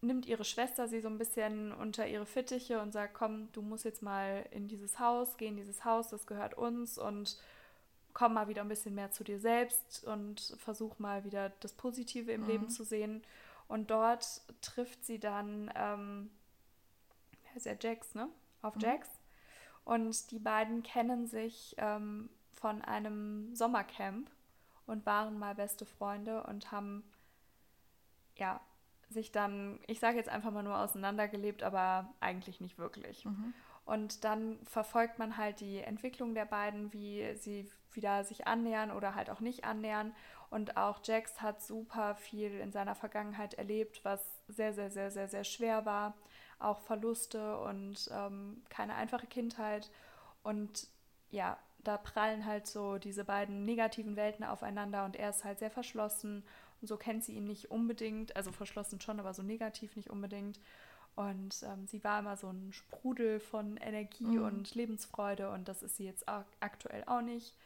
[0.00, 3.84] nimmt ihre Schwester sie so ein bisschen unter ihre Fittiche und sagt, komm, du musst
[3.84, 7.38] jetzt mal in dieses Haus, geh in dieses Haus, das gehört uns und
[8.12, 12.32] komm mal wieder ein bisschen mehr zu dir selbst und versuch mal wieder das Positive
[12.32, 12.46] im mhm.
[12.46, 13.22] Leben zu sehen.
[13.68, 16.30] Und dort trifft sie dann, ähm,
[17.42, 18.28] wer ist ja Jax, ne?
[18.62, 18.82] Auf mhm.
[18.82, 19.08] Jax.
[19.84, 24.30] Und die beiden kennen sich ähm, von einem Sommercamp
[24.86, 27.04] und waren mal beste Freunde und haben,
[28.36, 28.60] ja,
[29.08, 33.24] sich dann, ich sage jetzt einfach mal nur auseinandergelebt, aber eigentlich nicht wirklich.
[33.24, 33.54] Mhm.
[33.84, 39.14] Und dann verfolgt man halt die Entwicklung der beiden, wie sie wieder sich annähern oder
[39.14, 40.12] halt auch nicht annähern.
[40.50, 45.28] Und auch Jax hat super viel in seiner Vergangenheit erlebt, was sehr, sehr, sehr, sehr,
[45.28, 46.14] sehr schwer war.
[46.58, 49.90] Auch Verluste und ähm, keine einfache Kindheit.
[50.42, 50.86] Und
[51.30, 55.70] ja, da prallen halt so diese beiden negativen Welten aufeinander und er ist halt sehr
[55.70, 56.44] verschlossen
[56.80, 60.60] und so kennt sie ihn nicht unbedingt, also verschlossen schon, aber so negativ nicht unbedingt.
[61.14, 64.44] Und ähm, sie war immer so ein Sprudel von Energie mhm.
[64.44, 66.26] und Lebensfreude und das ist sie jetzt
[66.60, 67.56] aktuell auch nicht.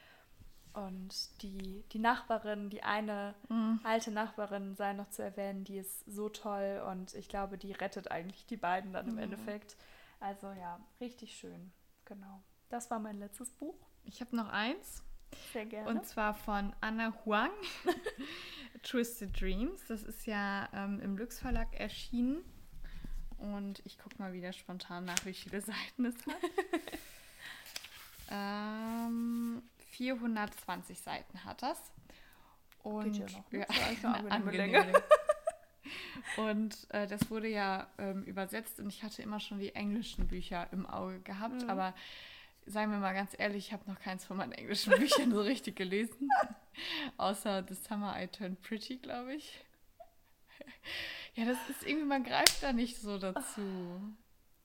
[0.73, 3.81] Und die, die Nachbarin, die eine mhm.
[3.83, 8.11] alte Nachbarin, sei noch zu erwähnen, die ist so toll und ich glaube, die rettet
[8.11, 9.19] eigentlich die beiden dann im mhm.
[9.21, 9.77] Endeffekt.
[10.21, 11.73] Also ja, richtig schön.
[12.05, 12.43] Genau.
[12.69, 13.75] Das war mein letztes Buch.
[14.05, 15.03] Ich habe noch eins.
[15.53, 15.89] Sehr gerne.
[15.89, 17.51] Und zwar von Anna Huang,
[18.83, 19.87] Twisted Dreams.
[19.89, 22.45] Das ist ja ähm, im Lux Verlag erschienen.
[23.39, 26.37] Und ich gucke mal wieder spontan nach, wie viele Seiten es hat.
[28.31, 29.63] ähm,
[30.01, 31.79] 420 Seiten hat das.
[32.83, 33.67] Und Geht ja noch, ne?
[34.03, 34.93] ja, eine angenehme
[36.39, 40.69] Und äh, das wurde ja ähm, übersetzt und ich hatte immer schon die englischen Bücher
[40.73, 41.71] im Auge gehabt, mhm.
[41.71, 41.95] aber
[42.65, 45.77] sagen wir mal ganz ehrlich, ich habe noch keins von meinen englischen Büchern so richtig
[45.77, 46.31] gelesen.
[47.19, 49.63] Außer The Summer I Turned Pretty, glaube ich.
[51.35, 54.01] ja, das ist irgendwie, man greift da nicht so dazu.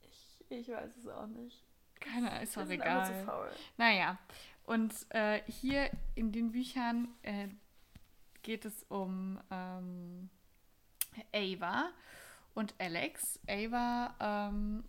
[0.02, 1.62] Ich, ich weiß es auch nicht.
[2.00, 3.06] Keine Ahnung, ist auch egal.
[3.06, 3.52] Zu faul.
[3.78, 4.20] Naja,
[4.66, 7.48] und äh, hier in den Büchern äh,
[8.42, 10.30] geht es um ähm,
[11.34, 11.92] Ava
[12.54, 13.40] und Alex.
[13.48, 14.84] Ava ähm,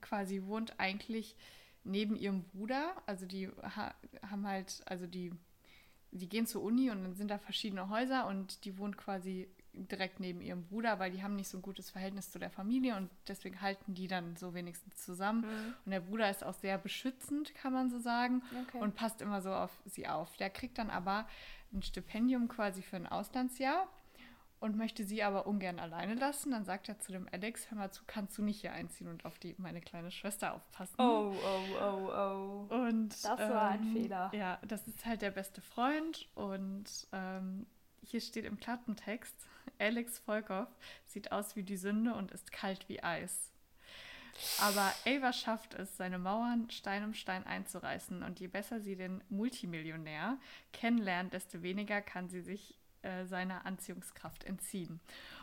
[0.00, 1.36] quasi wohnt eigentlich
[1.84, 2.94] neben ihrem Bruder.
[3.06, 3.94] Also die ha
[4.28, 5.32] haben halt, also die,
[6.10, 10.20] die gehen zur Uni und dann sind da verschiedene Häuser und die wohnt quasi direkt
[10.20, 13.10] neben ihrem Bruder, weil die haben nicht so ein gutes Verhältnis zu der Familie und
[13.28, 15.42] deswegen halten die dann so wenigstens zusammen.
[15.42, 15.74] Mhm.
[15.84, 18.78] Und der Bruder ist auch sehr beschützend, kann man so sagen, okay.
[18.78, 20.36] und passt immer so auf sie auf.
[20.36, 21.26] Der kriegt dann aber
[21.72, 23.88] ein Stipendium quasi für ein Auslandsjahr
[24.62, 26.52] und möchte sie aber ungern alleine lassen.
[26.52, 29.24] Dann sagt er zu dem Alex, hör mal zu, kannst du nicht hier einziehen und
[29.24, 30.94] auf die meine kleine Schwester aufpassen?
[30.98, 32.74] Oh, oh, oh, oh.
[32.74, 34.30] Und, das war ähm, ein Fehler.
[34.32, 37.66] Ja, das ist halt der beste Freund und ähm,
[38.04, 39.34] hier steht im Klappentext,
[39.78, 40.68] Alex Volkov
[41.06, 43.52] sieht aus wie die Sünde und ist kalt wie Eis.
[44.60, 48.22] Aber Ava schafft es, seine Mauern Stein um Stein einzureißen.
[48.22, 50.38] Und je besser sie den Multimillionär
[50.72, 55.00] kennenlernt, desto weniger kann sie sich äh, seiner Anziehungskraft entziehen.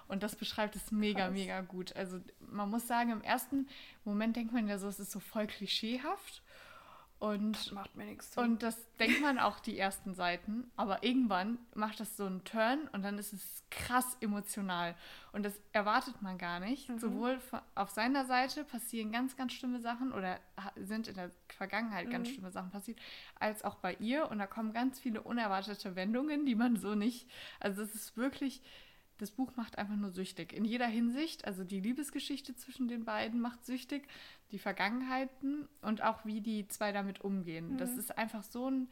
[0.08, 1.34] Und das beschreibt es mega, Krass.
[1.34, 1.96] mega gut.
[1.96, 3.68] Also man muss sagen, im ersten
[4.06, 6.42] Moment denkt man ja so, es ist so voll klischeehaft.
[7.20, 8.40] Und, das macht mir nichts zu.
[8.40, 12.88] Und das denkt man auch die ersten Seiten, aber irgendwann macht das so einen Turn
[12.94, 14.96] und dann ist es krass emotional.
[15.34, 16.88] Und das erwartet man gar nicht.
[16.88, 16.98] Mhm.
[16.98, 17.42] Sowohl
[17.76, 20.40] auf seiner Seite passieren ganz, ganz schlimme Sachen oder
[20.78, 22.12] sind in der Vergangenheit mhm.
[22.12, 23.00] ganz schlimme Sachen passiert,
[23.38, 24.32] als auch bei ihr.
[24.32, 27.30] Und da kommen ganz viele unerwartete Wendungen, die man so nicht.
[27.60, 28.62] Also es ist wirklich
[29.20, 30.54] das Buch macht einfach nur süchtig.
[30.54, 31.46] In jeder Hinsicht.
[31.46, 34.08] Also die Liebesgeschichte zwischen den beiden macht süchtig,
[34.52, 37.74] die Vergangenheiten und auch wie die zwei damit umgehen.
[37.74, 37.78] Mhm.
[37.78, 38.90] Das ist einfach so ein,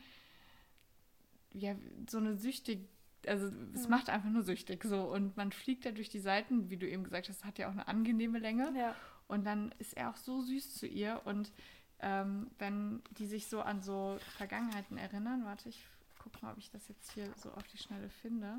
[1.54, 1.76] ja,
[2.10, 2.88] so eine süchtig,
[3.26, 3.90] also es mhm.
[3.90, 5.02] macht einfach nur süchtig so.
[5.02, 7.74] Und man fliegt da durch die Seiten, wie du eben gesagt hast, hat ja auch
[7.74, 8.72] eine angenehme Länge.
[8.78, 8.96] Ja.
[9.28, 11.22] Und dann ist er auch so süß zu ihr.
[11.26, 11.52] Und
[12.00, 15.84] ähm, wenn die sich so an so Vergangenheiten erinnern, warte, ich
[16.20, 18.58] guck mal, ob ich das jetzt hier so auf die Schnelle finde.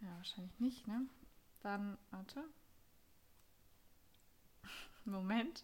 [0.00, 1.06] Ja, wahrscheinlich nicht, ne?
[1.60, 2.44] Dann, warte.
[5.06, 5.62] Moment.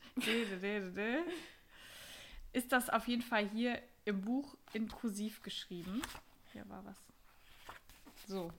[2.52, 6.02] Ist das auf jeden Fall hier im Buch in kursiv geschrieben.
[6.52, 6.96] Hier war was.
[8.26, 8.50] So.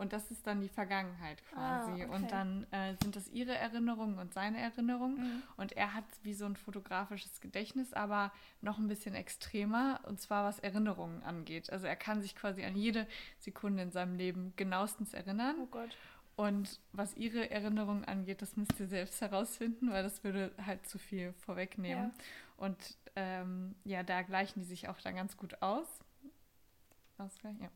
[0.00, 1.90] Und das ist dann die Vergangenheit quasi.
[1.90, 2.06] Ah, okay.
[2.06, 5.18] Und dann äh, sind das ihre Erinnerungen und seine Erinnerungen.
[5.18, 5.42] Mhm.
[5.58, 10.00] Und er hat wie so ein fotografisches Gedächtnis, aber noch ein bisschen extremer.
[10.06, 11.70] Und zwar was Erinnerungen angeht.
[11.70, 13.06] Also er kann sich quasi an jede
[13.40, 15.56] Sekunde in seinem Leben genauestens erinnern.
[15.60, 15.94] Oh Gott.
[16.40, 20.96] Und was ihre Erinnerungen angeht, das müsst ihr selbst herausfinden, weil das würde halt zu
[20.96, 22.04] viel vorwegnehmen.
[22.04, 22.24] Ja.
[22.56, 25.86] Und ähm, ja, da gleichen die sich auch dann ganz gut aus.
[27.20, 27.68] Ausgleich, ja.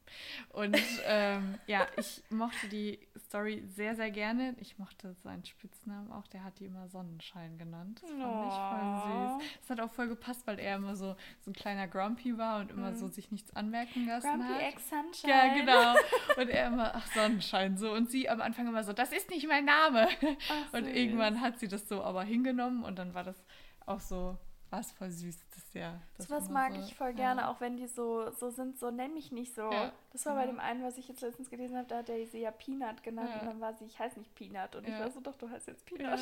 [0.51, 0.76] Und
[1.07, 4.55] ähm, ja, ich mochte die Story sehr, sehr gerne.
[4.59, 6.26] Ich mochte seinen Spitznamen auch.
[6.28, 8.01] Der hat die immer Sonnenschein genannt.
[8.03, 8.49] Das fand oh.
[8.49, 9.51] ich voll süß.
[9.61, 12.70] Das hat auch voll gepasst, weil er immer so, so ein kleiner Grumpy war und
[12.70, 12.97] immer mhm.
[12.97, 14.61] so sich nichts anmerken lassen Grumpy hat.
[14.61, 15.32] Grumpy Ex Sunshine.
[15.32, 16.40] Ja, genau.
[16.40, 17.92] Und er immer, ach, Sonnenschein so.
[17.92, 20.09] Und sie am Anfang immer so, das ist nicht mein Name.
[20.51, 23.45] Ach, und irgendwann hat sie das so aber hingenommen und dann war das
[23.86, 24.38] auch so
[24.75, 26.01] war es voll süß, das ja.
[26.16, 27.51] Das was mag so, ich voll gerne, ja.
[27.51, 29.70] auch wenn die so, so sind, so nenn mich nicht so.
[29.70, 30.45] Ja, das war genau.
[30.45, 33.03] bei dem einen, was ich jetzt letztens gelesen habe, da hat er sie ja Peanut
[33.05, 35.49] genannt und dann war sie, ich heiße nicht Peanut und ich war so, doch, du
[35.49, 36.18] heißt jetzt Peanut.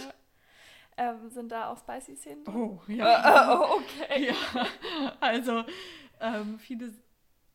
[0.98, 2.46] Ähm, sind da auch spicy Szenen?
[2.46, 3.62] Oh, ja.
[3.62, 4.26] oh, okay.
[4.26, 4.66] Ja,
[5.20, 5.64] also
[6.20, 6.92] ähm, viele,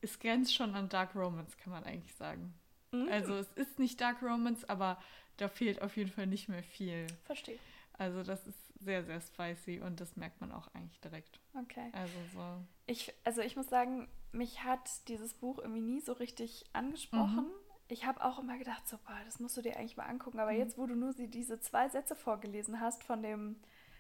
[0.01, 2.55] es grenzt schon an Dark Romance, kann man eigentlich sagen.
[2.91, 3.07] Mhm.
[3.11, 4.99] Also es ist nicht Dark Romance, aber
[5.37, 7.05] da fehlt auf jeden Fall nicht mehr viel.
[7.25, 7.59] Verstehe.
[7.93, 11.39] Also das ist sehr, sehr spicy und das merkt man auch eigentlich direkt.
[11.53, 11.89] Okay.
[11.93, 12.65] Also so.
[12.85, 17.45] Ich, also ich muss sagen, mich hat dieses Buch irgendwie nie so richtig angesprochen.
[17.45, 17.51] Mhm.
[17.89, 20.39] Ich habe auch immer gedacht, so, boah, das musst du dir eigentlich mal angucken.
[20.39, 20.59] Aber mhm.
[20.59, 23.57] jetzt, wo du nur diese zwei Sätze vorgelesen hast von dem,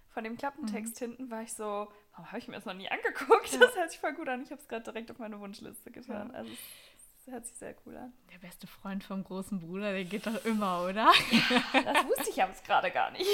[0.09, 1.05] von dem Klappentext mhm.
[1.05, 3.53] hinten, war ich so, warum habe ich mir das noch nie angeguckt?
[3.53, 3.59] Ja.
[3.59, 4.41] Das hört sich voll gut an.
[4.43, 6.29] Ich habe es gerade direkt auf meine Wunschliste getan.
[6.29, 6.35] Ja.
[6.35, 6.51] Also
[7.27, 8.13] hört sich sehr cool an.
[8.33, 11.11] Der beste Freund vom großen Bruder, der geht doch immer, oder?
[11.73, 13.25] das wusste ich aber gerade gar nicht.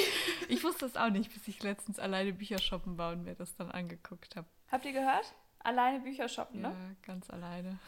[0.50, 3.56] Ich wusste es auch nicht, bis ich letztens alleine Bücher shoppen war und mir das
[3.56, 4.48] dann angeguckt habe.
[4.72, 5.34] Habt ihr gehört?
[5.60, 6.70] Alleine Bücher shoppen, ne?
[6.70, 7.80] Ja, ganz alleine.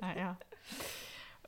[0.00, 0.36] naja.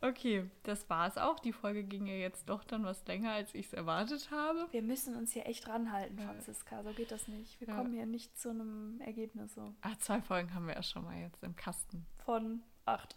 [0.02, 1.38] Okay, das war es auch.
[1.40, 4.66] Die Folge ging ja jetzt doch dann was länger, als ich es erwartet habe.
[4.70, 6.24] Wir müssen uns hier echt ranhalten, ja.
[6.24, 6.82] Franziska.
[6.82, 7.60] So geht das nicht.
[7.60, 7.76] Wir ja.
[7.76, 9.74] kommen hier nicht zu einem Ergebnis so.
[9.82, 12.06] Ach, zwei Folgen haben wir ja schon mal jetzt im Kasten.
[12.24, 13.14] Von acht.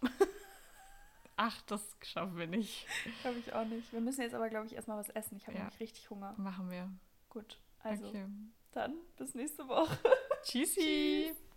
[1.36, 2.86] Ach, das schaffen wir nicht.
[3.22, 3.92] Glaube ich auch nicht.
[3.92, 5.38] Wir müssen jetzt aber, glaube ich, erstmal was essen.
[5.38, 5.64] Ich habe ja.
[5.64, 6.36] nämlich richtig Hunger.
[6.38, 6.92] Machen wir.
[7.30, 8.26] Gut, also okay.
[8.72, 9.98] dann bis nächste Woche.
[10.44, 11.34] Tschüssi.
[11.34, 11.53] Tschüss.